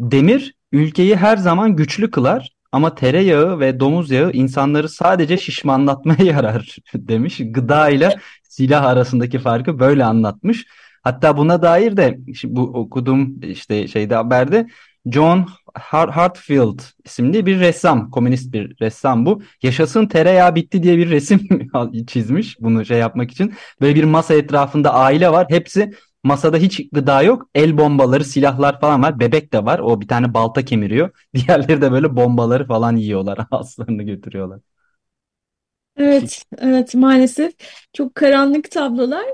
demir 0.00 0.54
ülkeyi 0.72 1.16
her 1.16 1.36
zaman 1.36 1.76
güçlü 1.76 2.10
kılar 2.10 2.50
ama 2.72 2.94
tereyağı 2.94 3.60
ve 3.60 3.80
domuz 3.80 4.10
yağı 4.10 4.32
insanları 4.32 4.88
sadece 4.88 5.36
şişmanlatmaya 5.38 6.24
yarar 6.24 6.76
demiş. 6.94 7.40
Gıda 7.44 7.90
ile 7.90 8.16
silah 8.48 8.84
arasındaki 8.84 9.38
farkı 9.38 9.78
böyle 9.78 10.04
anlatmış. 10.04 10.66
Hatta 11.02 11.36
buna 11.36 11.62
dair 11.62 11.96
de 11.96 12.18
bu 12.44 12.62
okuduğum 12.62 13.40
işte 13.42 13.88
şeyde 13.88 14.14
haberde 14.14 14.66
John 15.06 15.48
Hartfield 15.74 16.80
isimli 17.04 17.46
bir 17.46 17.60
ressam, 17.60 18.10
komünist 18.10 18.52
bir 18.52 18.80
ressam 18.80 19.26
bu. 19.26 19.42
Yaşasın 19.62 20.06
tereyağı 20.06 20.54
bitti 20.54 20.82
diye 20.82 20.98
bir 20.98 21.10
resim 21.10 21.48
çizmiş 22.06 22.60
bunu 22.60 22.84
şey 22.84 22.98
yapmak 22.98 23.30
için. 23.30 23.54
Böyle 23.80 23.94
bir 23.94 24.04
masa 24.04 24.34
etrafında 24.34 24.94
aile 24.94 25.30
var. 25.32 25.46
Hepsi 25.50 25.92
masada 26.24 26.56
hiç 26.56 26.90
gıda 26.92 27.22
yok. 27.22 27.48
El 27.54 27.78
bombaları, 27.78 28.24
silahlar 28.24 28.80
falan 28.80 29.02
var. 29.02 29.20
Bebek 29.20 29.52
de 29.52 29.64
var. 29.64 29.78
O 29.78 30.00
bir 30.00 30.08
tane 30.08 30.34
balta 30.34 30.64
kemiriyor. 30.64 31.10
Diğerleri 31.34 31.82
de 31.82 31.92
böyle 31.92 32.16
bombaları 32.16 32.66
falan 32.66 32.96
yiyorlar. 32.96 33.38
Ağızlarını 33.50 34.02
götürüyorlar. 34.02 34.60
Evet, 35.96 36.44
evet 36.58 36.94
maalesef 36.94 37.52
çok 37.92 38.14
karanlık 38.14 38.70
tablolar. 38.70 39.24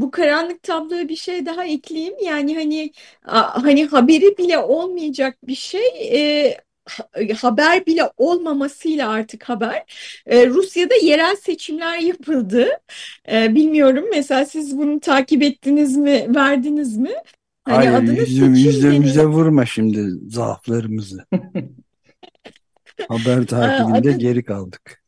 Bu 0.00 0.10
karanlık 0.10 0.62
tabloya 0.62 1.08
bir 1.08 1.16
şey 1.16 1.46
daha 1.46 1.64
ekleyeyim. 1.64 2.14
Yani 2.24 2.54
hani 2.54 2.90
hani 3.62 3.86
haberi 3.86 4.38
bile 4.38 4.58
olmayacak 4.58 5.38
bir 5.46 5.54
şey 5.54 5.82
e, 6.12 6.56
ha- 6.88 7.08
haber 7.42 7.86
bile 7.86 8.02
olmamasıyla 8.16 9.10
artık 9.10 9.44
haber. 9.48 9.84
E, 10.26 10.46
Rusya'da 10.46 10.94
yerel 11.02 11.36
seçimler 11.36 11.98
yapıldı. 11.98 12.68
E, 13.32 13.54
bilmiyorum 13.54 14.04
mesela 14.10 14.44
siz 14.44 14.78
bunu 14.78 15.00
takip 15.00 15.42
ettiniz 15.42 15.96
mi, 15.96 16.26
verdiniz 16.34 16.96
mi? 16.96 17.10
Hani 17.64 17.76
Hayır 17.76 17.94
adına 17.94 18.16
yüzüm, 18.16 18.54
denilen 18.54 19.26
vurma 19.26 19.66
şimdi 19.66 20.06
zaaflarımızı. 20.28 21.24
Haber 23.08 23.46
takibinde 23.46 23.98
adı, 23.98 24.18
geri 24.18 24.44
kaldık. 24.44 25.02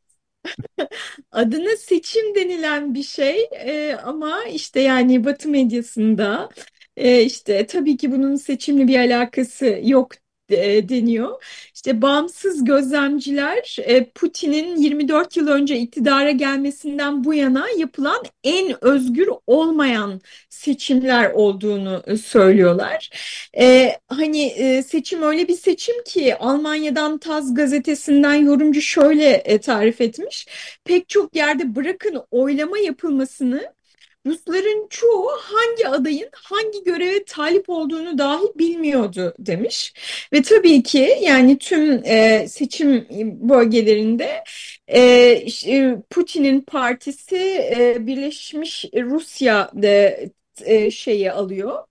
Adına 1.32 1.76
seçim 1.76 2.34
denilen 2.34 2.94
bir 2.94 3.02
şey 3.02 3.48
e, 3.52 3.96
ama 4.04 4.44
işte 4.44 4.80
yani 4.80 5.24
Batı 5.24 5.48
medyasında 5.48 6.48
e, 6.96 7.22
işte 7.22 7.66
tabii 7.66 7.96
ki 7.96 8.12
bunun 8.12 8.36
seçimle 8.36 8.88
bir 8.88 8.98
alakası 8.98 9.80
yok 9.82 10.12
e, 10.48 10.88
deniyor. 10.88 11.44
İşte 11.86 12.02
bağımsız 12.02 12.64
gözlemciler 12.64 13.76
e, 13.78 14.04
Putin'in 14.04 14.76
24 14.76 15.36
yıl 15.36 15.48
önce 15.48 15.78
iktidara 15.78 16.30
gelmesinden 16.30 17.24
bu 17.24 17.34
yana 17.34 17.66
yapılan 17.78 18.22
en 18.44 18.84
özgür 18.84 19.28
olmayan 19.46 20.20
seçimler 20.48 21.30
olduğunu 21.30 22.02
e, 22.06 22.16
söylüyorlar. 22.16 23.10
E, 23.58 23.96
hani 24.08 24.42
e, 24.46 24.82
seçim 24.82 25.22
öyle 25.22 25.48
bir 25.48 25.56
seçim 25.56 26.04
ki 26.04 26.36
Almanya'dan 26.36 27.18
Taz 27.18 27.54
gazetesinden 27.54 28.34
yorumcu 28.34 28.80
şöyle 28.80 29.58
tarif 29.60 30.00
etmiş. 30.00 30.46
Pek 30.84 31.08
çok 31.08 31.36
yerde 31.36 31.74
bırakın 31.76 32.22
oylama 32.30 32.78
yapılmasını 32.78 33.72
Rusların 34.26 34.86
çoğu 34.90 35.28
hangi 35.40 35.88
adayın 35.88 36.28
hangi 36.32 36.84
göreve 36.84 37.24
talip 37.24 37.68
olduğunu 37.70 38.18
dahi 38.18 38.42
bilmiyordu 38.58 39.34
demiş. 39.38 39.94
Ve 40.32 40.42
tabii 40.42 40.82
ki 40.82 41.18
yani 41.22 41.58
tüm 41.58 42.04
e, 42.04 42.48
seçim 42.48 43.06
bölgelerinde 43.48 44.44
e, 44.88 45.36
işte 45.46 45.96
Putin'in 46.10 46.60
partisi 46.60 47.36
e, 47.76 48.06
Birleşmiş 48.06 48.84
Rusya 48.94 49.70
de, 49.74 50.30
e, 50.64 50.90
şeyi 50.90 51.32
alıyor, 51.32 51.84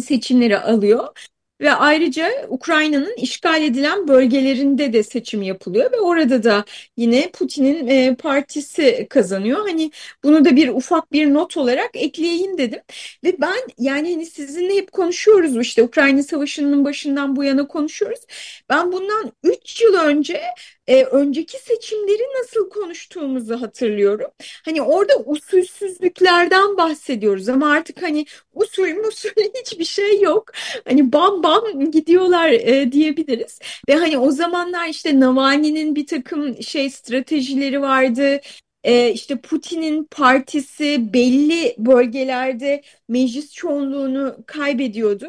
seçimleri 0.00 0.58
alıyor. 0.58 1.28
Ve 1.62 1.72
ayrıca 1.72 2.46
Ukrayna'nın 2.48 3.16
işgal 3.16 3.62
edilen 3.62 4.08
bölgelerinde 4.08 4.92
de 4.92 5.02
seçim 5.02 5.42
yapılıyor 5.42 5.92
ve 5.92 6.00
orada 6.00 6.42
da 6.42 6.64
yine 6.96 7.30
Putin'in 7.30 7.86
e, 7.86 8.14
partisi 8.14 9.06
kazanıyor. 9.10 9.58
Hani 9.68 9.90
bunu 10.24 10.44
da 10.44 10.56
bir 10.56 10.68
ufak 10.68 11.12
bir 11.12 11.34
not 11.34 11.56
olarak 11.56 11.90
ekleyeyim 11.94 12.58
dedim. 12.58 12.80
Ve 13.24 13.36
ben 13.40 13.58
yani 13.78 14.12
hani 14.12 14.26
sizinle 14.26 14.76
hep 14.76 14.92
konuşuyoruz 14.92 15.56
işte 15.56 15.82
Ukrayna 15.82 16.22
Savaşı'nın 16.22 16.84
başından 16.84 17.36
bu 17.36 17.44
yana 17.44 17.66
konuşuyoruz. 17.68 18.20
Ben 18.68 18.92
bundan 18.92 19.32
3 19.44 19.82
yıl 19.82 19.94
önce 19.94 20.40
e, 20.86 21.04
önceki 21.04 21.58
seçimleri 21.58 22.22
nasıl 22.40 22.70
konuştuğumuzu 22.70 23.60
hatırlıyorum. 23.60 24.30
Hani 24.64 24.82
orada 24.82 25.12
usulsüzlüklerden 25.26 26.76
bahsediyoruz 26.76 27.48
ama 27.48 27.70
artık 27.70 28.02
hani 28.02 28.26
usul 28.54 28.88
musul 28.88 29.30
hiçbir 29.60 29.84
şey 29.84 30.20
yok. 30.20 30.50
Hani 30.88 31.12
bam 31.12 31.42
bam 31.42 31.90
gidiyorlar 31.90 32.48
e, 32.48 32.92
diyebiliriz. 32.92 33.58
Ve 33.88 33.96
hani 33.96 34.18
o 34.18 34.30
zamanlar 34.30 34.88
işte 34.88 35.20
Navalny'nin 35.20 35.94
bir 35.94 36.06
takım 36.06 36.62
şey 36.62 36.90
stratejileri 36.90 37.80
vardı. 37.80 38.40
E, 38.84 39.10
işte 39.10 39.36
Putin'in 39.36 40.04
partisi 40.04 41.12
belli 41.12 41.74
bölgelerde 41.78 42.82
meclis 43.08 43.54
çoğunluğunu 43.54 44.36
kaybediyordu. 44.46 45.28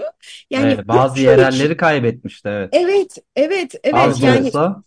Yani 0.50 0.74
Evet, 0.74 0.88
bazı 0.88 1.14
3 1.14 1.20
yıl 1.20 1.34
için 1.34 1.42
yerelleri 1.42 1.78
kaybetmişti 1.78 2.50
evet. 2.50 2.70
evet 2.74 3.18
evet 3.36 3.76
evet 3.84 3.96
Az 3.96 4.24
yani 4.24 4.48
olsa 4.48 4.84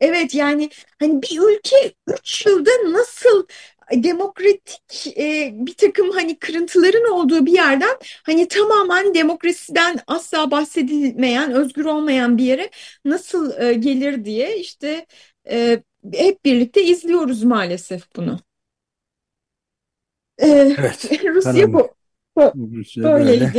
Evet 0.00 0.34
yani 0.34 0.70
hani 0.98 1.22
bir 1.22 1.38
ülke 1.56 1.92
3 2.06 2.46
yılda 2.46 2.70
nasıl 2.92 3.46
demokratik 3.92 5.06
e, 5.18 5.50
bir 5.54 5.74
takım 5.74 6.10
hani 6.10 6.38
kırıntıların 6.38 7.12
olduğu 7.12 7.46
bir 7.46 7.52
yerden 7.52 7.96
hani 8.22 8.48
tamamen 8.48 9.14
demokrasiden 9.14 9.98
asla 10.06 10.50
bahsedilmeyen, 10.50 11.52
özgür 11.52 11.84
olmayan 11.84 12.38
bir 12.38 12.44
yere 12.44 12.70
nasıl 13.04 13.60
e, 13.62 13.72
gelir 13.74 14.24
diye 14.24 14.58
işte 14.58 15.06
e, 15.50 15.82
hep 16.14 16.44
birlikte 16.44 16.82
izliyoruz 16.84 17.42
maalesef 17.44 18.16
bunu. 18.16 18.40
E, 20.38 20.46
Evet, 20.78 21.10
Rusya 21.24 21.72
bu, 21.72 21.94
bu 22.54 22.70
Rusya 22.76 23.14
böyle. 23.14 23.52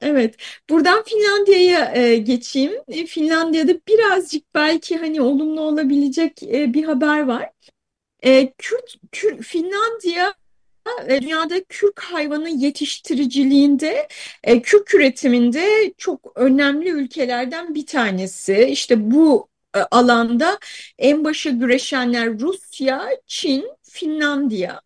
Evet, 0.00 0.36
buradan 0.70 1.02
Finlandiya'ya 1.02 1.92
e, 1.94 2.16
geçeyim. 2.16 2.72
E, 2.88 3.06
Finlandiya'da 3.06 3.72
birazcık 3.88 4.54
belki 4.54 4.96
hani 4.96 5.20
olumlu 5.22 5.60
olabilecek 5.60 6.42
e, 6.42 6.74
bir 6.74 6.84
haber 6.84 7.26
var. 7.26 7.50
E, 8.22 8.52
Kürt, 8.58 8.96
Kür- 9.12 9.42
Finlandiya 9.42 10.34
e, 11.08 11.22
dünyada 11.22 11.64
kürk 11.64 12.00
hayvanı 12.00 12.48
yetiştiriciliğinde, 12.48 14.08
e, 14.44 14.62
kürk 14.62 14.94
üretiminde 14.94 15.94
çok 15.98 16.32
önemli 16.36 16.90
ülkelerden 16.90 17.74
bir 17.74 17.86
tanesi. 17.86 18.64
İşte 18.70 19.10
bu 19.10 19.48
e, 19.76 19.78
alanda 19.78 20.58
en 20.98 21.24
başa 21.24 21.50
güreşenler 21.50 22.38
Rusya, 22.40 23.08
Çin, 23.26 23.70
Finlandiya. 23.82 24.80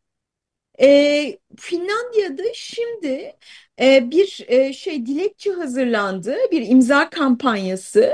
E, 0.80 1.38
Finlandiya'da 1.58 2.42
şimdi 2.54 3.32
e, 3.80 4.10
bir 4.10 4.44
e, 4.48 4.72
şey 4.72 5.06
dilekçe 5.06 5.50
hazırlandı, 5.52 6.36
bir 6.52 6.66
imza 6.68 7.10
kampanyası 7.10 8.12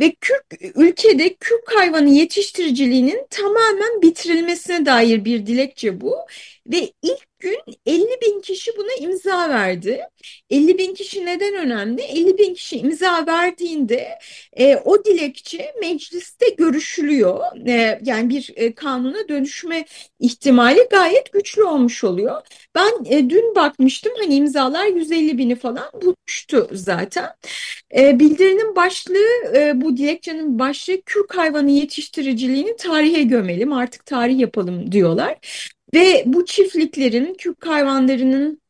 ve 0.00 0.14
kürk, 0.20 0.76
ülkede 0.76 1.34
kürk 1.34 1.76
hayvanı 1.76 2.08
yetiştiriciliğinin 2.08 3.26
tamamen 3.30 4.02
bitirilmesine 4.02 4.86
dair 4.86 5.24
bir 5.24 5.46
dilekçe 5.46 6.00
bu. 6.00 6.16
Ve 6.66 6.92
ilk 7.02 7.31
gün 7.42 7.58
50 7.86 8.06
bin 8.22 8.40
kişi 8.40 8.70
buna 8.76 8.94
imza 9.00 9.48
verdi. 9.48 10.00
50 10.50 10.78
bin 10.78 10.94
kişi 10.94 11.26
neden 11.26 11.54
önemli? 11.54 12.02
50 12.02 12.38
bin 12.38 12.54
kişi 12.54 12.78
imza 12.78 13.26
verdiğinde 13.26 14.18
e, 14.52 14.76
o 14.76 15.04
dilekçe 15.04 15.74
mecliste 15.80 16.48
görüşülüyor. 16.48 17.40
E, 17.68 18.00
yani 18.04 18.28
bir 18.30 18.52
e, 18.56 18.74
kanuna 18.74 19.28
dönüşme 19.28 19.84
ihtimali 20.20 20.80
gayet 20.90 21.32
güçlü 21.32 21.62
olmuş 21.64 22.04
oluyor. 22.04 22.42
Ben 22.74 22.92
e, 23.04 23.30
dün 23.30 23.54
bakmıştım 23.54 24.12
hani 24.20 24.34
imzalar 24.34 24.86
150 24.86 25.38
bini 25.38 25.54
falan 25.56 25.90
bulmuştu 26.02 26.68
zaten. 26.72 27.28
E, 27.96 28.18
bildirinin 28.18 28.76
başlığı 28.76 29.56
e, 29.56 29.80
bu 29.80 29.96
dilekçenin 29.96 30.58
başlığı 30.58 31.02
kürk 31.06 31.36
hayvanı 31.36 31.70
yetiştiriciliğini 31.70 32.76
tarihe 32.76 33.22
gömelim 33.22 33.72
artık 33.72 34.06
tarih 34.06 34.38
yapalım 34.38 34.92
diyorlar. 34.92 35.38
Ve 35.94 36.22
bu 36.26 36.44
çiftliklerin, 36.44 37.34
kürk 37.34 37.66
hayvanlarının 37.66 38.62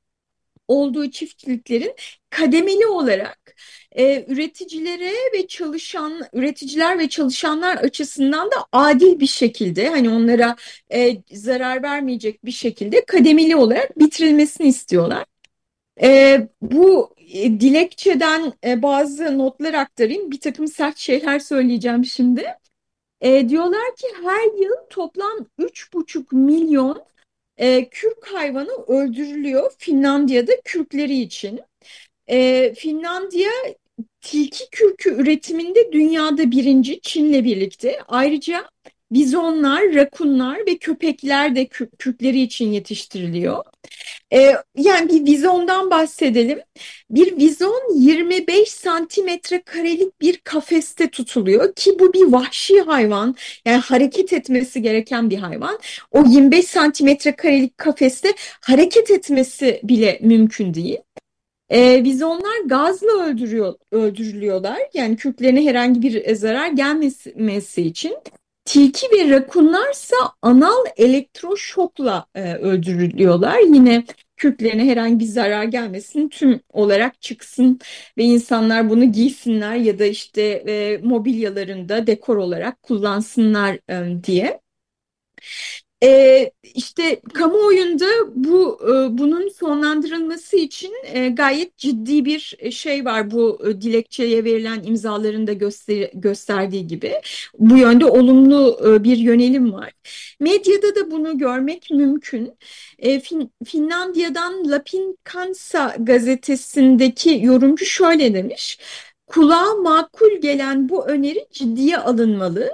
olduğu 0.69 1.11
çiftliklerin 1.11 1.95
kademeli 2.31 2.87
olarak 2.87 3.55
e, 3.93 4.25
üreticilere 4.29 5.13
ve 5.35 5.47
çalışan 5.47 6.23
üreticiler 6.33 6.99
ve 6.99 7.09
çalışanlar 7.09 7.77
açısından 7.77 8.51
da 8.51 8.67
adil 8.73 9.21
bir 9.21 9.27
şekilde 9.27 9.89
hani 9.89 10.11
onlara 10.11 10.57
e, 10.95 11.17
zarar 11.33 11.83
vermeyecek 11.83 12.45
bir 12.45 12.53
şekilde 12.53 13.05
kademeli 13.05 13.57
olarak 13.57 13.99
bitirilmesini 13.99 14.69
istiyorlar. 14.69 15.25
E, 16.03 16.41
bu 16.63 17.15
e, 17.33 17.61
dilekçeden 17.61 18.53
e, 18.67 18.83
bazı 18.83 19.39
notlar 19.39 19.75
aktarayım. 19.75 20.31
Bir 20.31 20.41
takım 20.41 20.69
sert 20.69 20.99
şeyler 20.99 21.39
söyleyeceğim 21.39 22.05
şimdi. 22.05 22.47
E, 23.23 23.49
diyorlar 23.49 23.97
ki 23.97 24.07
her 24.23 24.63
yıl 24.63 24.75
toplam 24.91 25.47
3,5 25.59 26.33
milyon 26.33 27.05
e, 27.57 27.89
kürk 27.89 28.27
hayvanı 28.27 28.73
öldürülüyor 28.87 29.73
Finlandiya'da 29.79 30.53
kürkleri 30.65 31.19
için. 31.21 31.61
E, 32.27 32.75
Finlandiya 32.75 33.51
tilki 34.21 34.71
kürkü 34.71 35.11
üretiminde 35.15 35.93
dünyada 35.93 36.51
birinci 36.51 37.01
Çin'le 37.01 37.45
birlikte. 37.45 37.99
Ayrıca 38.09 38.71
bizonlar, 39.13 39.95
rakunlar 39.95 40.67
ve 40.67 40.79
köpekler 40.79 41.57
de 41.57 41.67
kürkleri 41.99 42.41
için 42.41 42.73
yetiştiriliyor. 42.73 43.65
Ee, 44.33 44.57
yani 44.77 45.09
bir 45.09 45.33
vizondan 45.33 45.91
bahsedelim. 45.91 46.61
Bir 47.11 47.37
vizon 47.37 47.95
25 47.95 48.69
santimetre 48.73 49.63
karelik 49.63 50.21
bir 50.21 50.37
kafeste 50.37 51.11
tutuluyor 51.11 51.75
ki 51.75 51.97
bu 51.99 52.13
bir 52.13 52.33
vahşi 52.33 52.81
hayvan. 52.81 53.37
Yani 53.65 53.79
hareket 53.79 54.33
etmesi 54.33 54.83
gereken 54.83 55.31
bir 55.31 55.39
hayvan. 55.39 55.79
O 56.11 56.25
25 56.27 56.65
santimetre 56.65 57.37
karelik 57.37 57.79
kafeste 57.79 58.35
hareket 58.61 59.11
etmesi 59.11 59.81
bile 59.85 60.19
mümkün 60.23 60.75
değil. 60.75 60.99
E, 61.71 62.05
vizonlar 62.05 62.61
gazla 62.67 63.25
öldürüyor, 63.25 63.75
öldürülüyorlar. 63.93 64.79
Yani 64.95 65.17
kürklerine 65.17 65.65
herhangi 65.65 66.03
bir 66.03 66.35
zarar 66.35 66.69
gelmesi 66.69 67.83
için. 67.83 68.17
Tilki 68.65 69.07
ve 69.13 69.31
rakunlarsa 69.31 70.17
anal 70.43 70.85
elektroşokla 70.97 72.27
e, 72.35 72.55
öldürülüyorlar. 72.55 73.59
Yine 73.59 74.05
kürklerine 74.43 74.85
herhangi 74.87 75.21
bir 75.21 75.25
zarar 75.25 75.65
gelmesin, 75.65 76.29
tüm 76.29 76.61
olarak 76.73 77.23
çıksın 77.23 77.79
ve 78.19 78.25
insanlar 78.25 78.91
bunu 78.91 79.13
giysinler 79.13 79.77
ya 79.77 79.99
da 79.99 80.05
işte 80.07 80.43
e, 80.43 80.99
mobilyalarında 81.03 82.07
dekor 82.07 82.37
olarak 82.37 82.83
kullansınlar 82.83 83.79
e, 83.91 84.25
diye. 84.25 84.61
E, 86.03 86.51
işte 86.75 87.21
kamuoyunda 87.35 88.07
bu 88.35 88.79
e, 88.83 89.19
bunun 89.19 89.49
sonlandırılması 89.49 90.57
için 90.57 90.93
e, 91.05 91.29
gayet 91.29 91.79
ciddi 91.79 92.25
bir 92.25 92.57
şey 92.73 93.05
var 93.05 93.31
bu 93.31 93.63
e, 93.69 93.81
dilekçeye 93.81 94.45
verilen 94.45 94.83
imzaların 94.83 95.47
da 95.47 95.53
göster 95.53 96.11
gösterdiği 96.15 96.87
gibi 96.87 97.13
bu 97.59 97.77
yönde 97.77 98.05
olumlu 98.05 98.81
e, 98.87 99.05
bir 99.05 99.17
yönelim 99.17 99.73
var. 99.73 99.93
Medyada 100.41 100.95
da 100.97 101.11
bunu 101.11 101.39
görmek 101.39 101.91
mümkün. 101.91 102.53
E, 102.99 103.21
fin 103.21 103.53
Finlandiya'dan 103.65 104.71
Lapin 104.71 105.19
Kansa 105.25 105.97
gazetesindeki 105.99 107.41
yorumcu 107.43 107.85
şöyle 107.85 108.35
demiş. 108.35 108.79
Kulağa 109.27 109.75
makul 109.75 110.41
gelen 110.41 110.89
bu 110.89 111.07
öneri 111.07 111.47
ciddiye 111.53 111.99
alınmalı 111.99 112.71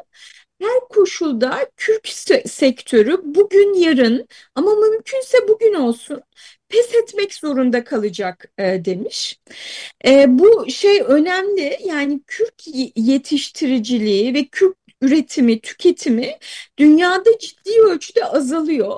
her 0.61 0.81
koşulda 0.89 1.71
Kürk 1.77 2.09
sektörü 2.49 3.21
bugün 3.25 3.75
yarın 3.75 4.29
ama 4.55 4.75
mümkünse 4.75 5.49
bugün 5.49 5.75
olsun 5.75 6.23
pes 6.69 6.95
etmek 6.95 7.35
zorunda 7.35 7.85
kalacak 7.85 8.45
e, 8.59 8.85
demiş. 8.85 9.41
E, 10.07 10.39
bu 10.39 10.71
şey 10.71 11.01
önemli 11.01 11.79
yani 11.85 12.21
kürk 12.27 12.55
yetiştiriciliği 12.97 14.35
ve 14.35 14.45
kürk 14.45 14.77
üretimi, 15.03 15.61
tüketimi 15.61 16.39
dünyada 16.79 17.39
ciddi 17.39 17.81
ölçüde 17.81 18.25
azalıyor. 18.25 18.97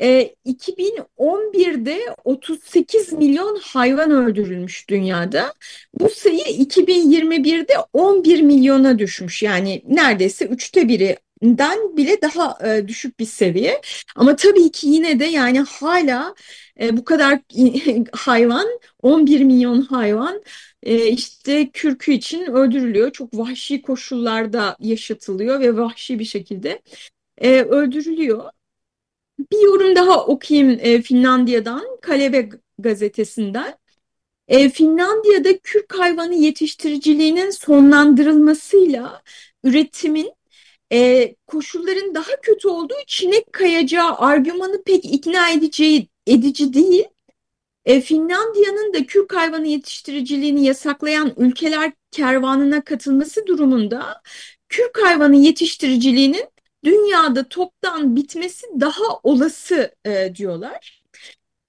E, 0.00 0.34
2011'de 0.44 2.00
38 2.24 3.12
milyon 3.12 3.60
hayvan 3.62 4.10
öldürülmüş 4.10 4.88
dünyada. 4.88 5.54
Bu 6.00 6.08
sayı 6.08 6.40
2021'de 6.40 7.74
11 7.92 8.42
milyona 8.42 8.98
düşmüş. 8.98 9.42
Yani 9.42 9.82
neredeyse 9.88 10.44
üçte 10.46 10.88
birinden 10.88 11.96
bile 11.96 12.22
daha 12.22 12.58
e, 12.68 12.88
düşük 12.88 13.18
bir 13.20 13.26
seviye. 13.26 13.80
Ama 14.16 14.36
tabii 14.36 14.70
ki 14.70 14.88
yine 14.88 15.20
de 15.20 15.24
yani 15.24 15.60
hala 15.60 16.34
e, 16.80 16.96
bu 16.96 17.04
kadar 17.04 17.40
hayvan 18.12 18.66
11 19.02 19.40
milyon 19.44 19.80
hayvan 19.82 20.42
e, 20.82 21.06
işte 21.06 21.70
kürkü 21.72 22.12
için 22.12 22.42
öldürülüyor. 22.42 23.12
Çok 23.12 23.38
vahşi 23.38 23.82
koşullarda 23.82 24.76
yaşatılıyor 24.80 25.60
ve 25.60 25.76
vahşi 25.76 26.18
bir 26.18 26.24
şekilde 26.24 26.82
e, 27.38 27.62
öldürülüyor. 27.62 28.44
Bir 29.38 29.62
yorum 29.62 29.96
daha 29.96 30.26
okuyayım 30.26 30.78
e, 30.80 31.02
Finlandiya'dan, 31.02 32.00
Kaleve 32.02 32.48
gazetesinden. 32.78 33.78
E, 34.48 34.68
Finlandiya'da 34.70 35.58
kürk 35.58 35.94
hayvanı 35.98 36.34
yetiştiriciliğinin 36.34 37.50
sonlandırılmasıyla 37.50 39.22
üretimin 39.64 40.32
e, 40.92 41.34
koşulların 41.46 42.14
daha 42.14 42.40
kötü 42.42 42.68
olduğu 42.68 42.94
Çin'e 43.06 43.44
kayacağı 43.52 44.14
argümanı 44.18 44.82
pek 44.84 45.04
ikna 45.04 45.50
edici, 45.50 46.08
edici 46.26 46.74
değil. 46.74 47.04
E, 47.84 48.00
Finlandiya'nın 48.00 48.94
da 48.94 49.06
kürk 49.06 49.34
hayvanı 49.34 49.66
yetiştiriciliğini 49.66 50.64
yasaklayan 50.64 51.32
ülkeler 51.36 51.92
kervanına 52.10 52.84
katılması 52.84 53.46
durumunda 53.46 54.22
kürk 54.68 54.98
hayvanı 55.02 55.36
yetiştiriciliğinin 55.36 56.44
dünyada 56.84 57.48
toptan 57.48 58.16
bitmesi 58.16 58.66
daha 58.80 59.20
olası 59.22 59.94
e, 60.04 60.34
diyorlar. 60.34 61.02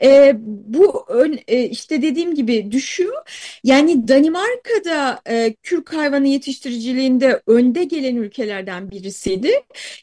E, 0.03 0.33
bu 0.43 1.05
ön, 1.07 1.39
e, 1.47 1.63
işte 1.63 2.01
dediğim 2.01 2.35
gibi 2.35 2.71
düşüyor. 2.71 3.13
Yani 3.63 4.07
Danimarka'da 4.07 5.21
e, 5.29 5.53
kürk 5.63 5.93
hayvanı 5.93 6.27
yetiştiriciliğinde 6.27 7.41
önde 7.47 7.83
gelen 7.83 8.15
ülkelerden 8.15 8.91
birisiydi. 8.91 9.51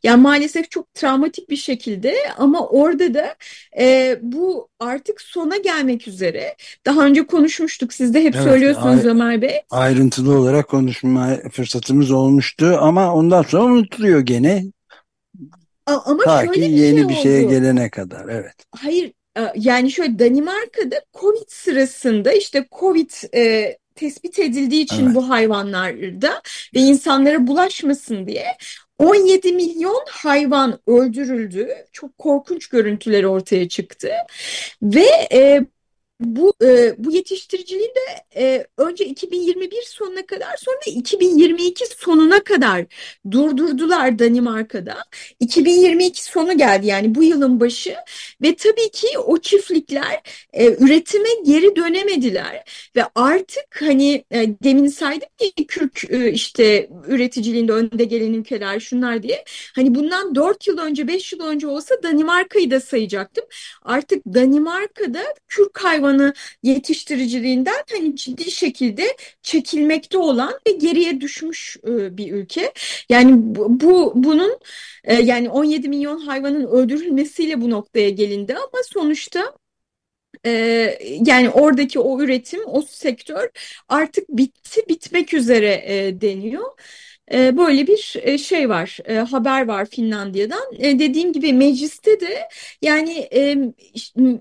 Yani 0.03 0.23
maalesef 0.23 0.71
çok 0.71 0.95
travmatik 0.95 1.51
bir 1.51 1.57
şekilde 1.57 2.15
ama 2.39 2.67
orada 2.69 3.15
da 3.15 3.35
e, 3.79 4.19
bu 4.23 4.69
artık 4.81 5.21
sona 5.21 5.57
gelmek 5.57 6.09
üzere. 6.09 6.57
Daha 6.87 7.07
önce 7.07 7.27
konuşmuştuk. 7.27 7.93
Siz 7.93 8.15
de 8.15 8.25
hep 8.25 8.35
evet, 8.35 8.45
söylüyorsunuz 8.45 9.07
Ömer 9.07 9.43
Bey. 9.43 9.61
Ayrıntılı 9.71 10.39
olarak 10.39 10.69
konuşma 10.69 11.37
fırsatımız 11.53 12.11
olmuştu 12.11 12.79
ama 12.81 13.15
ondan 13.15 13.43
sonra 13.43 13.65
unutuluyor 13.65 14.21
gene. 14.21 14.65
Ama 16.05 16.23
Ta 16.25 16.47
şöyle 16.47 16.53
ki 16.53 16.61
bir 16.75 16.77
yeni 16.77 16.99
şey 16.99 17.09
bir 17.09 17.15
şeye 17.17 17.43
oldu. 17.43 17.49
gelene 17.49 17.91
kadar 17.91 18.29
evet. 18.29 18.67
Hayır 18.77 19.13
e, 19.39 19.41
yani 19.57 19.91
şöyle 19.91 20.19
Danimarka'da 20.19 20.97
Covid 21.21 21.49
sırasında 21.49 22.33
işte 22.33 22.67
Covid 22.81 23.11
e, 23.35 23.77
tespit 23.95 24.39
edildiği 24.39 24.83
için 24.85 25.07
Evet. 25.07 25.15
bu 25.15 25.29
hayvanlarda 25.29 26.43
ve 26.75 26.81
insanlara 26.81 27.47
bulaşmasın 27.47 28.27
diye 28.27 28.45
17 28.99 29.53
milyon 29.53 30.05
hayvan 30.11 30.79
öldürüldü. 30.87 31.69
Çok 31.93 32.19
korkunç 32.19 32.67
görüntüler 32.69 33.25
ortaya 33.25 33.69
çıktı 33.69 34.11
ve 34.83 35.07
e, 35.33 35.65
bu 36.21 36.55
e, 36.63 36.95
bu 36.99 37.11
yetiştiriciliği 37.11 37.89
de 37.89 38.41
e, 38.41 38.67
önce 38.77 39.05
2021 39.05 39.83
sonuna 39.83 40.27
kadar 40.27 40.57
sonra 40.57 40.79
2022 40.87 41.87
sonuna 41.87 42.45
kadar 42.45 42.85
durdurdular 43.31 44.19
Danimarka'da. 44.19 44.97
2022 45.41 46.25
sonu 46.25 46.59
geldi 46.59 46.87
yani 46.87 47.15
bu 47.15 47.23
yılın 47.23 47.61
başı 47.61 47.97
ve 48.43 48.55
tabii 48.55 48.91
ki 48.91 49.19
o 49.19 49.39
çiftlikler 49.39 50.21
e, 50.53 50.67
üretime 50.67 51.29
geri 51.45 51.77
dönemediler 51.77 52.65
ve 52.97 53.03
artık 53.15 53.83
hani 53.83 54.25
e, 54.31 54.47
demin 54.65 54.87
saydım 54.87 55.29
ki 55.39 55.67
kürk 55.67 56.11
e, 56.11 56.33
işte 56.33 56.91
üreticiliğinde 57.07 57.73
önde 57.73 58.05
gelen 58.05 58.33
ülkeler 58.33 58.81
şunlar 58.81 59.23
diye 59.23 59.45
hani 59.75 59.95
bundan 59.95 60.35
4 60.35 60.67
yıl 60.67 60.79
önce 60.79 61.09
5 61.09 61.33
yıl 61.33 61.41
önce 61.41 61.67
olsa 61.67 61.95
Danimarka'yı 62.03 62.71
da 62.71 62.81
sayacaktım. 62.81 63.45
Artık 63.83 64.27
Danimarka'da 64.27 65.23
kürk 65.49 65.79
hayvanı 65.79 66.10
hayvanı 66.11 66.35
yetiştiriciliğinden 66.63 67.85
hani 67.91 68.17
ciddi 68.17 68.51
şekilde 68.51 69.17
çekilmekte 69.43 70.19
olan 70.19 70.53
ve 70.67 70.73
geriye 70.73 71.21
düşmüş 71.21 71.77
e, 71.87 72.17
bir 72.17 72.33
ülke. 72.33 72.73
Yani 73.09 73.33
bu, 73.37 73.81
bu 73.81 74.13
bunun 74.17 74.59
e, 75.05 75.15
yani 75.15 75.51
17 75.51 75.89
milyon 75.89 76.19
hayvanın 76.21 76.67
öldürülmesiyle 76.67 77.61
bu 77.61 77.71
noktaya 77.71 78.11
gelindi 78.11 78.55
ama 78.55 78.83
sonuçta 78.93 79.55
e, 80.47 80.51
yani 81.27 81.51
oradaki 81.51 81.99
o 82.01 82.21
üretim, 82.23 82.61
o 82.67 82.83
sektör 82.83 83.49
artık 83.89 84.29
bitti, 84.29 84.83
bitmek 84.89 85.35
üzere 85.35 85.85
deniyor. 86.21 86.65
E, 87.33 87.57
böyle 87.57 87.87
bir 87.87 88.15
e, 88.23 88.39
şey 88.39 88.69
var, 88.69 88.99
e, 89.05 89.15
haber 89.17 89.69
var 89.69 89.87
Finlandiya'dan. 89.87 90.73
Dediğim 90.81 91.33
gibi 91.33 91.53
mecliste 91.53 92.21
de 92.21 92.49
yani 92.83 93.29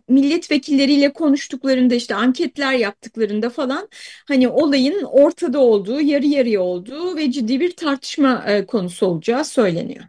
milletvekilleriyle 0.09 1.13
konuştuklarında 1.13 1.95
işte 1.95 2.15
anketler 2.15 2.73
yaptıklarında 2.73 3.49
falan 3.49 3.89
hani 4.27 4.47
olayın 4.47 5.03
ortada 5.03 5.59
olduğu, 5.59 6.01
yarı 6.01 6.25
yarıya 6.25 6.61
olduğu 6.61 7.15
ve 7.15 7.31
ciddi 7.31 7.59
bir 7.59 7.75
tartışma 7.75 8.45
konusu 8.67 9.05
olacağı 9.05 9.45
söyleniyor. 9.45 10.03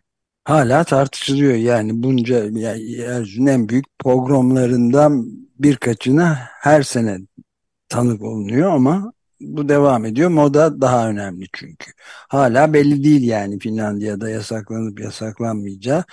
Hala 0.44 0.84
tartışılıyor 0.84 1.54
yani 1.54 2.02
bunca 2.02 2.44
yani 2.44 3.50
en 3.50 3.68
büyük 3.68 3.98
pogromlarından 3.98 5.26
birkaçına 5.58 6.38
her 6.60 6.82
sene 6.82 7.18
tanık 7.88 8.22
olunuyor 8.22 8.70
ama 8.70 9.12
bu 9.40 9.68
devam 9.68 10.04
ediyor. 10.04 10.30
Moda 10.30 10.80
daha 10.80 11.08
önemli 11.10 11.46
çünkü. 11.52 11.92
Hala 12.28 12.72
belli 12.72 13.04
değil 13.04 13.22
yani 13.22 13.58
Finlandiya'da 13.58 14.30
yasaklanıp 14.30 15.00
yasaklanmayacağı 15.00 16.04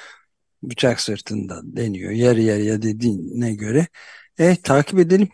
bıçak 0.64 1.02
sırtında 1.02 1.62
deniyor. 1.64 2.12
Yarı 2.12 2.42
yarıya 2.42 2.82
dediğine 2.82 3.54
göre. 3.54 3.88
E, 4.40 4.56
takip 4.56 5.00
edelim. 5.00 5.30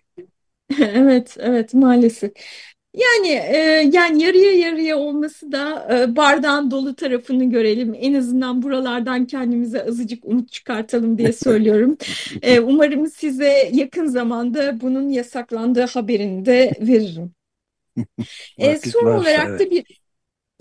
evet, 0.79 1.37
evet 1.39 1.73
maalesef. 1.73 2.31
Yani 2.97 3.27
e, 3.27 3.89
yani 3.93 4.23
yarıya 4.23 4.51
yarıya 4.51 4.97
olması 4.97 5.51
da 5.51 5.87
e, 5.91 6.15
bardağın 6.15 6.71
dolu 6.71 6.95
tarafını 6.95 7.49
görelim. 7.49 7.95
En 7.97 8.13
azından 8.13 8.61
buralardan 8.61 9.25
kendimize 9.25 9.85
azıcık 9.85 10.25
umut 10.25 10.51
çıkartalım 10.51 11.17
diye 11.17 11.33
söylüyorum. 11.33 11.97
e, 12.41 12.59
umarım 12.59 13.07
size 13.07 13.69
yakın 13.73 14.05
zamanda 14.05 14.81
bunun 14.81 15.09
yasaklandığı 15.09 15.85
haberini 15.85 16.45
de 16.45 16.73
veririm. 16.81 17.31
e, 18.57 18.77
son 18.77 19.05
olarak 19.05 19.49
evet. 19.49 19.59
da 19.59 19.71
bir 19.71 20.02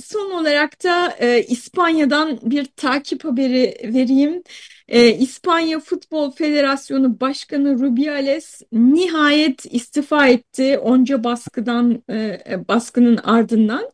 son 0.01 0.31
olarak 0.31 0.85
da 0.85 1.17
e, 1.21 1.43
İspanya'dan 1.43 2.39
bir 2.43 2.65
takip 2.65 3.25
haberi 3.25 3.77
vereyim. 3.95 4.43
E, 4.89 5.09
İspanya 5.19 5.81
Futbol 5.81 6.31
Federasyonu 6.31 7.21
Başkanı 7.21 7.79
Rubiales 7.79 8.63
nihayet 8.73 9.75
istifa 9.75 10.27
etti 10.29 10.79
onca 10.79 11.25
baskıdan 11.25 12.03
e, 12.11 12.69
baskının 12.69 13.17
ardından. 13.17 13.91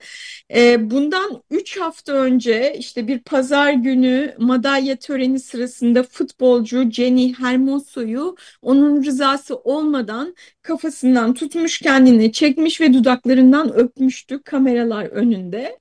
E, 0.55 0.91
bundan 0.91 1.43
3 1.51 1.81
hafta 1.81 2.13
önce 2.13 2.77
işte 2.79 3.09
bir 3.09 3.19
pazar 3.19 3.73
günü 3.73 4.35
madalya 4.39 4.97
töreni 4.97 5.41
sırasında 5.41 6.03
futbolcu 6.03 6.91
Jenny 6.91 7.35
Hermoso'yu 7.35 8.37
onun 8.63 9.05
rızası 9.05 9.57
olmadan 9.57 10.35
kafasından 10.63 11.35
tutmuş 11.35 11.79
kendini 11.79 12.33
çekmiş 12.33 12.81
ve 12.81 12.95
dudaklarından 12.95 13.73
öpmüştü 13.75 14.43
kameralar 14.43 15.05
önünde. 15.05 15.79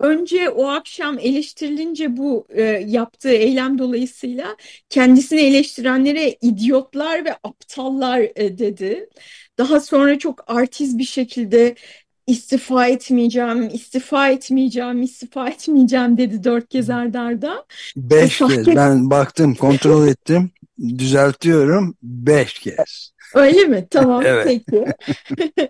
Önce 0.00 0.48
o 0.48 0.66
akşam 0.68 1.18
eleştirilince 1.18 2.16
bu 2.16 2.46
e, 2.50 2.62
yaptığı 2.86 3.32
eylem 3.32 3.78
dolayısıyla 3.78 4.56
kendisini 4.90 5.40
eleştirenlere 5.40 6.36
idiotlar 6.42 7.24
ve 7.24 7.34
aptallar 7.44 8.20
e, 8.36 8.58
dedi. 8.58 9.08
Daha 9.58 9.80
sonra 9.80 10.18
çok 10.18 10.44
artiz 10.46 10.98
bir 10.98 11.04
şekilde 11.04 11.74
istifa 12.26 12.86
etmeyeceğim, 12.86 13.68
istifa 13.72 14.28
etmeyeceğim, 14.28 15.02
istifa 15.02 15.48
etmeyeceğim 15.48 16.18
dedi 16.18 16.44
dört 16.44 16.68
kez 16.68 16.90
ardarda. 16.90 17.64
Beş 17.96 18.38
kez 18.38 18.66
ben 18.66 19.10
baktım 19.10 19.54
kontrol 19.54 20.08
ettim 20.08 20.50
düzeltiyorum 20.78 21.96
beş 22.02 22.58
kez. 22.58 23.12
Öyle 23.34 23.64
mi? 23.64 23.86
Tamam 23.90 24.22
evet. 24.26 24.46
peki. 24.46 24.86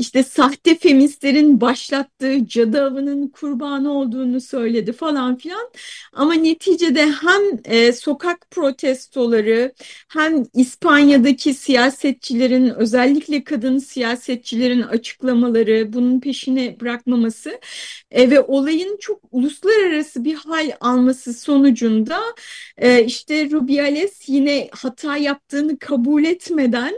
işte 0.00 0.22
sahte 0.22 0.78
feministlerin 0.78 1.60
başlattığı 1.60 2.46
cadı 2.46 2.84
avının 2.84 3.28
kurbanı 3.28 3.92
olduğunu 3.92 4.40
söyledi 4.40 4.92
falan 4.92 5.36
filan. 5.36 5.70
Ama 6.12 6.34
neticede 6.34 7.06
hem 7.06 7.42
e, 7.64 7.92
sokak 7.92 8.50
protestoları 8.50 9.72
hem 10.08 10.44
İspanya'daki 10.54 11.54
siyasetçilerin 11.54 12.70
özellikle 12.70 13.44
kadın 13.44 13.78
siyasetçilerin 13.78 14.82
açıklamaları 14.82 15.92
bunun 15.92 16.20
peşine 16.20 16.80
bırakmaması 16.80 17.60
e, 18.10 18.30
ve 18.30 18.40
olayın 18.40 18.96
çok 19.00 19.20
uluslararası 19.30 20.24
bir 20.24 20.34
hal 20.34 20.70
alması 20.80 21.34
sonucunda 21.34 22.20
e, 22.78 23.04
işte 23.04 23.50
Rubiales 23.50 24.28
yine 24.28 24.68
hata 24.72 25.16
yaptığını 25.16 25.78
kabul 25.78 26.24
etmeden 26.24 26.94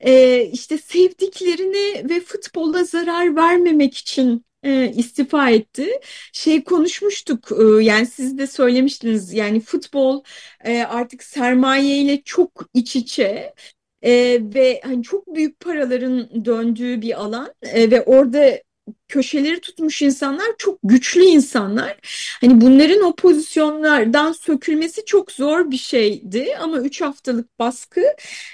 e, 0.00 0.42
işte 0.52 0.78
sevdiklerini 0.78 2.10
ve 2.10 2.20
futbola 2.20 2.84
zarar 2.84 3.36
vermemek 3.36 3.96
için 3.96 4.44
e, 4.62 4.92
istifa 4.96 5.50
etti. 5.50 5.88
Şey 6.32 6.64
konuşmuştuk 6.64 7.48
e, 7.52 7.84
yani 7.84 8.06
siz 8.06 8.38
de 8.38 8.46
söylemiştiniz 8.46 9.32
yani 9.32 9.60
futbol 9.60 10.22
e, 10.64 10.82
artık 10.82 11.22
sermaye 11.24 11.98
ile 11.98 12.22
çok 12.22 12.68
iç 12.74 12.96
içe 12.96 13.54
e, 14.02 14.40
ve 14.54 14.80
hani 14.84 15.02
çok 15.02 15.34
büyük 15.34 15.60
paraların 15.60 16.44
döndüğü 16.44 17.02
bir 17.02 17.20
alan 17.24 17.54
e, 17.62 17.90
ve 17.90 18.02
orada 18.02 18.60
köşeleri 19.08 19.60
tutmuş 19.60 20.02
insanlar 20.02 20.46
çok 20.58 20.78
güçlü 20.84 21.22
insanlar. 21.22 21.96
Hani 22.40 22.60
bunların 22.60 23.02
o 23.02 23.16
pozisyonlardan 23.16 24.32
sökülmesi 24.32 25.04
çok 25.04 25.32
zor 25.32 25.70
bir 25.70 25.76
şeydi 25.76 26.56
ama 26.60 26.78
üç 26.78 27.00
haftalık 27.00 27.58
baskı 27.58 28.02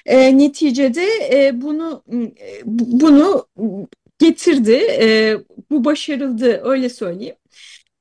e, 0.06 0.38
neticede 0.38 1.06
e, 1.32 1.62
bunu 1.62 2.04
e, 2.12 2.62
bunu 2.64 3.46
getirdi. 4.18 4.86
E, 5.00 5.36
bu 5.70 5.84
başarıldı 5.84 6.60
öyle 6.64 6.88
söyleyeyim. 6.88 7.36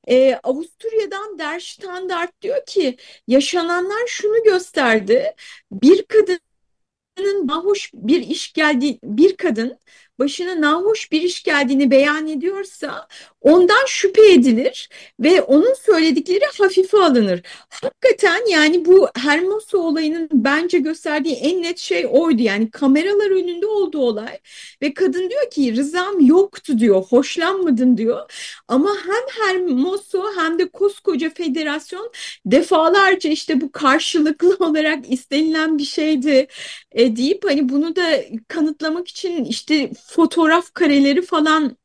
Ee, 0.08 0.40
Avusturya'dan 0.44 1.40
Der 1.40 1.60
Standard 1.60 2.30
diyor 2.42 2.66
ki 2.66 2.98
yaşananlar 3.28 4.08
şunu 4.08 4.44
gösterdi. 4.44 5.34
Bir 5.72 6.06
kadının 6.06 7.48
nahoş 7.48 7.92
bir 7.94 8.22
iş 8.22 8.54
geldi 8.54 9.00
bir 9.04 9.38
kadın 9.38 9.80
başına 10.20 10.62
nahoş 10.62 11.12
bir 11.12 11.22
iş 11.22 11.44
geldiğini 11.44 11.92
beyan 11.92 12.28
ediyorsa 12.28 13.08
ondan 13.42 13.86
şüphe 13.88 14.32
edilir 14.32 14.90
ve 15.20 15.42
onun 15.42 15.74
söyledikleri 15.74 16.46
hafife 16.58 16.98
alınır. 16.98 17.42
Hakikaten 17.70 18.50
yani 18.50 18.86
bu 18.86 19.08
Hermoso 19.16 19.78
olayının 19.78 20.30
bence 20.34 20.80
gösterdiği 20.80 21.36
en 21.36 21.64
net 21.64 21.78
şey 21.80 22.08
oydu. 22.12 22.42
Yani 22.42 22.72
kameralar 22.72 23.32
önünde 23.32 23.66
oldu 23.66 24.00
olay 24.00 24.40
ve 24.82 24.94
kadın 24.94 25.30
diyor 25.30 25.52
ki 25.52 25.76
rızam 25.76 26.26
yoktu 26.26 26.80
diyor, 26.80 27.04
hoşlanmadım 27.04 27.98
diyor. 27.98 28.32
Ama 28.68 28.90
hem 29.06 29.22
Hermoso 29.46 30.24
hem 30.38 30.60
de 30.60 30.70
koskoca 30.70 31.30
federasyon 31.30 32.12
defalarca 32.46 33.30
işte 33.30 33.62
bu 33.62 33.72
karşılıklı 33.72 34.56
olarak 34.60 35.12
istenilen 35.12 35.78
bir 35.78 35.84
şeydi 35.84 36.48
e, 36.92 37.16
deyip 37.16 37.46
hani 37.46 37.70
bunu 37.70 37.96
da 37.96 38.24
kanıtlamak 38.48 39.08
için 39.08 39.46
işte 39.46 39.92
fotoğraf 40.12 40.74
kareleri 40.74 41.22
falan 41.22 41.78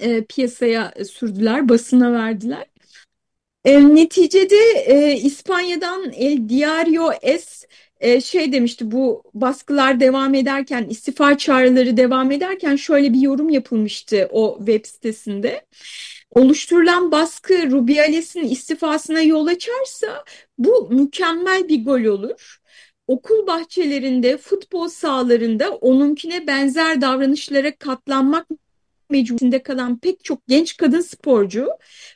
e, 0.00 0.24
piyasaya 0.24 0.94
sürdüler, 1.10 1.68
basına 1.68 2.12
verdiler. 2.12 2.66
E, 3.64 3.94
neticede 3.94 4.56
e, 4.86 5.16
İspanya'dan 5.16 6.12
El 6.12 6.48
Diario 6.48 7.10
Es 7.22 7.64
e, 8.00 8.20
şey 8.20 8.52
demişti 8.52 8.90
bu 8.90 9.22
baskılar 9.34 10.00
devam 10.00 10.34
ederken 10.34 10.86
istifa 10.88 11.38
çağrıları 11.38 11.96
devam 11.96 12.30
ederken 12.32 12.76
şöyle 12.76 13.12
bir 13.12 13.20
yorum 13.20 13.48
yapılmıştı 13.48 14.28
o 14.32 14.56
web 14.58 14.84
sitesinde. 14.86 15.66
Oluşturulan 16.30 17.12
baskı 17.12 17.70
Rubiales'in 17.70 18.44
istifasına 18.44 19.20
yol 19.20 19.46
açarsa 19.46 20.24
bu 20.58 20.88
mükemmel 20.90 21.68
bir 21.68 21.84
gol 21.84 22.04
olur. 22.04 22.58
Okul 23.06 23.46
bahçelerinde, 23.46 24.36
futbol 24.36 24.88
sahalarında 24.88 25.70
onunkine 25.70 26.46
benzer 26.46 27.00
davranışlara 27.00 27.76
katlanmak 27.76 28.46
mecburiyetinde 29.10 29.62
kalan 29.62 29.98
pek 29.98 30.24
çok 30.24 30.46
genç 30.48 30.76
kadın 30.76 31.00
sporcu 31.00 31.68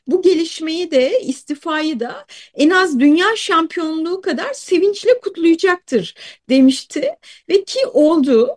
bu 0.06 0.22
gelişmeyi 0.22 0.90
de 0.90 1.20
istifayı 1.20 2.00
da 2.00 2.26
en 2.54 2.70
az 2.70 3.00
dünya 3.00 3.36
şampiyonluğu 3.36 4.20
kadar 4.20 4.52
sevinçle 4.52 5.20
kutlayacaktır 5.20 6.14
demişti 6.48 7.10
ve 7.48 7.64
ki 7.64 7.86
oldu. 7.86 8.56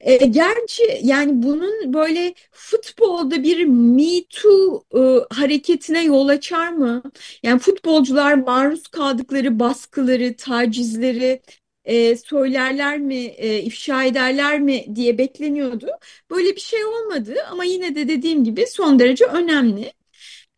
E, 0.00 0.16
gerçi 0.16 1.00
yani 1.02 1.42
bunun 1.42 1.94
böyle 1.94 2.34
futbolda 2.52 3.42
bir 3.42 3.64
Me 3.66 4.24
Too 4.30 4.84
e, 4.94 5.00
hareketine 5.34 6.04
yol 6.04 6.28
açar 6.28 6.68
mı? 6.72 7.02
Yani 7.42 7.58
futbolcular 7.58 8.34
maruz 8.34 8.88
kaldıkları 8.88 9.58
baskıları, 9.58 10.36
tacizleri 10.36 11.40
e, 11.84 12.16
söylerler 12.16 12.98
mi, 12.98 13.16
e, 13.16 13.62
ifşa 13.62 14.04
ederler 14.04 14.60
mi 14.60 14.84
diye 14.96 15.18
bekleniyordu. 15.18 15.86
Böyle 16.30 16.56
bir 16.56 16.60
şey 16.60 16.84
olmadı 16.84 17.34
ama 17.50 17.64
yine 17.64 17.94
de 17.94 18.08
dediğim 18.08 18.44
gibi 18.44 18.66
son 18.66 18.98
derece 18.98 19.24
önemli. 19.24 19.92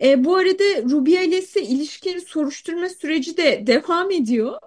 E, 0.03 0.25
bu 0.25 0.37
arada 0.37 0.65
Rubiales'e 0.91 1.63
ilişkin 1.63 2.19
soruşturma 2.19 2.89
süreci 2.89 3.37
de 3.37 3.67
devam 3.67 4.11
ediyor. 4.11 4.59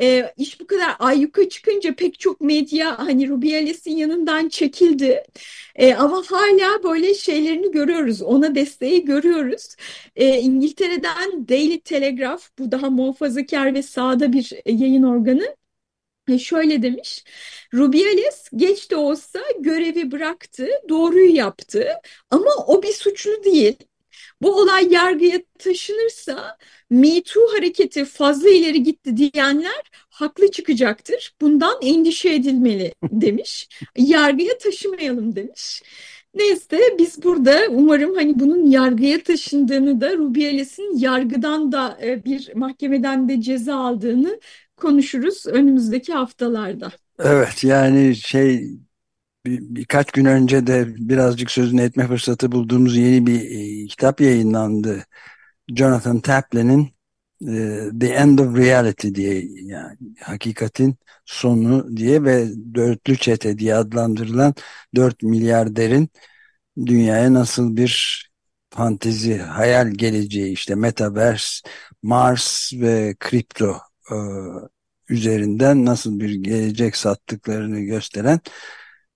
E, 0.00 0.34
iş 0.36 0.60
bu 0.60 0.66
kadar 0.66 0.96
ayyuka 0.98 1.48
çıkınca 1.48 1.94
pek 1.94 2.18
çok 2.20 2.40
medya 2.40 2.98
hani 2.98 3.28
Rubiales'in 3.28 3.96
yanından 3.96 4.48
çekildi. 4.48 5.22
E, 5.76 5.94
ama 5.94 6.22
hala 6.26 6.82
böyle 6.82 7.14
şeylerini 7.14 7.70
görüyoruz. 7.72 8.22
Ona 8.22 8.54
desteği 8.54 9.04
görüyoruz. 9.04 9.76
E, 10.16 10.40
İngiltere'den 10.40 11.48
Daily 11.48 11.80
Telegraph 11.80 12.42
bu 12.58 12.72
daha 12.72 12.90
muhafazakar 12.90 13.74
ve 13.74 13.82
sağda 13.82 14.32
bir 14.32 14.52
yayın 14.66 15.02
organı 15.02 15.56
şöyle 16.36 16.82
demiş, 16.82 17.24
Rubiales 17.74 18.48
geç 18.56 18.90
de 18.90 18.96
olsa 18.96 19.40
görevi 19.60 20.10
bıraktı, 20.10 20.68
doğruyu 20.88 21.34
yaptı 21.36 21.88
ama 22.30 22.50
o 22.66 22.82
bir 22.82 22.92
suçlu 22.92 23.44
değil. 23.44 23.76
Bu 24.42 24.60
olay 24.60 24.92
yargıya 24.92 25.40
taşınırsa 25.58 26.56
Me 26.90 27.22
Too 27.22 27.42
hareketi 27.56 28.04
fazla 28.04 28.50
ileri 28.50 28.82
gitti 28.82 29.16
diyenler 29.16 29.82
haklı 30.10 30.50
çıkacaktır. 30.50 31.34
Bundan 31.40 31.74
endişe 31.82 32.34
edilmeli 32.34 32.92
demiş. 33.02 33.68
Yargıya 33.96 34.58
taşımayalım 34.58 35.36
demiş. 35.36 35.82
Neyse 36.34 36.80
biz 36.98 37.22
burada 37.22 37.60
umarım 37.70 38.14
hani 38.14 38.40
bunun 38.40 38.70
yargıya 38.70 39.22
taşındığını 39.22 40.00
da 40.00 40.16
Rubiales'in 40.16 40.98
yargıdan 40.98 41.72
da 41.72 41.98
e, 42.02 42.24
bir 42.24 42.54
mahkemeden 42.54 43.28
de 43.28 43.40
ceza 43.40 43.76
aldığını 43.76 44.40
konuşuruz 44.80 45.46
önümüzdeki 45.46 46.12
haftalarda. 46.12 46.92
Evet 47.18 47.64
yani 47.64 48.16
şey 48.16 48.78
bir, 49.46 49.60
birkaç 49.60 50.10
gün 50.12 50.24
önce 50.24 50.66
de 50.66 50.84
birazcık 50.96 51.50
sözünü 51.50 51.82
etme 51.82 52.06
fırsatı 52.06 52.52
bulduğumuz 52.52 52.96
yeni 52.96 53.26
bir 53.26 53.40
e, 53.40 53.86
kitap 53.86 54.20
yayınlandı. 54.20 55.04
Jonathan 55.76 56.20
Taplin'in 56.20 56.88
e, 57.48 57.80
The 58.00 58.06
End 58.06 58.38
of 58.38 58.56
Reality 58.56 59.08
diye 59.14 59.44
yani 59.62 59.96
hakikatin 60.22 60.96
sonu 61.24 61.96
diye 61.96 62.24
ve 62.24 62.48
dörtlü 62.74 63.16
çete 63.16 63.58
diye 63.58 63.74
adlandırılan 63.74 64.54
dört 64.94 65.22
milyarderin 65.22 66.08
dünyaya 66.86 67.34
nasıl 67.34 67.76
bir 67.76 68.24
fantezi, 68.70 69.38
hayal 69.38 69.90
geleceği 69.90 70.52
işte 70.52 70.74
Metaverse, 70.74 71.68
Mars 72.02 72.72
ve 72.74 73.16
kripto 73.20 73.76
e, 74.10 74.16
üzerinden 75.08 75.84
nasıl 75.84 76.20
bir 76.20 76.34
gelecek 76.34 76.96
sattıklarını 76.96 77.80
gösteren 77.80 78.40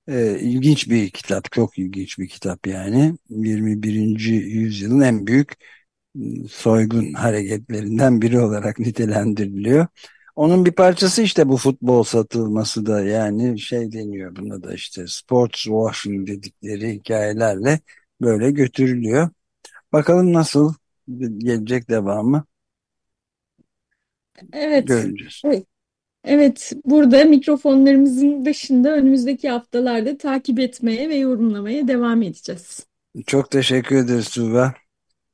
e, 0.09 0.38
ilginç 0.40 0.90
bir 0.90 1.11
kitap. 1.11 1.52
Çok 1.52 1.78
ilginç 1.78 2.18
bir 2.18 2.28
kitap 2.28 2.66
yani. 2.66 3.18
21. 3.28 4.31
yüzyılın 4.31 5.00
en 5.00 5.26
büyük 5.26 5.55
soygun 6.50 7.12
hareketlerinden 7.12 8.22
biri 8.22 8.40
olarak 8.40 8.78
nitelendiriliyor. 8.78 9.87
Onun 10.37 10.64
bir 10.66 10.72
parçası 10.72 11.22
işte 11.22 11.48
bu 11.48 11.57
futbol 11.57 12.02
satılması 12.02 12.87
da 12.87 13.05
yani 13.05 13.59
şey 13.59 13.92
deniyor 13.92 14.37
buna 14.37 14.62
da 14.62 14.74
işte 14.74 15.05
sports 15.09 15.62
washing 15.62 16.28
dedikleri 16.28 16.92
hikayelerle 16.94 17.81
böyle 18.20 18.50
götürülüyor. 18.50 19.31
Bakalım 19.92 20.33
nasıl 20.33 20.74
gelecek 21.38 21.90
devamı. 21.90 22.44
Evet. 24.52 24.88
Göreceğiz. 24.88 25.42
Evet. 25.44 25.66
Evet, 26.24 26.72
burada 26.85 27.24
mikrofonlarımızın 27.24 28.46
başında 28.46 28.92
önümüzdeki 28.92 29.48
haftalarda 29.48 30.16
takip 30.16 30.59
etmeye 30.59 31.09
ve 31.09 31.14
yorumlamaya 31.14 31.88
devam 31.88 32.22
edeceğiz. 32.22 32.87
Çok 33.26 33.50
teşekkür 33.50 33.96
ederiz 33.96 34.28
Tuğba. 34.31 34.74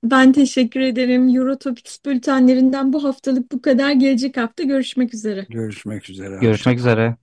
Ben 0.04 0.32
teşekkür 0.32 0.80
ederim. 0.80 1.36
Eurotopics 1.36 1.98
bültenlerinden 2.06 2.92
bu 2.92 3.04
haftalık 3.04 3.52
bu 3.52 3.62
kadar. 3.62 3.92
Gelecek 3.92 4.36
hafta 4.36 4.62
görüşmek 4.62 5.14
üzere. 5.14 5.46
Görüşmek 5.50 6.10
üzere. 6.10 6.38
Görüşmek 6.40 6.78
üzere. 6.78 7.16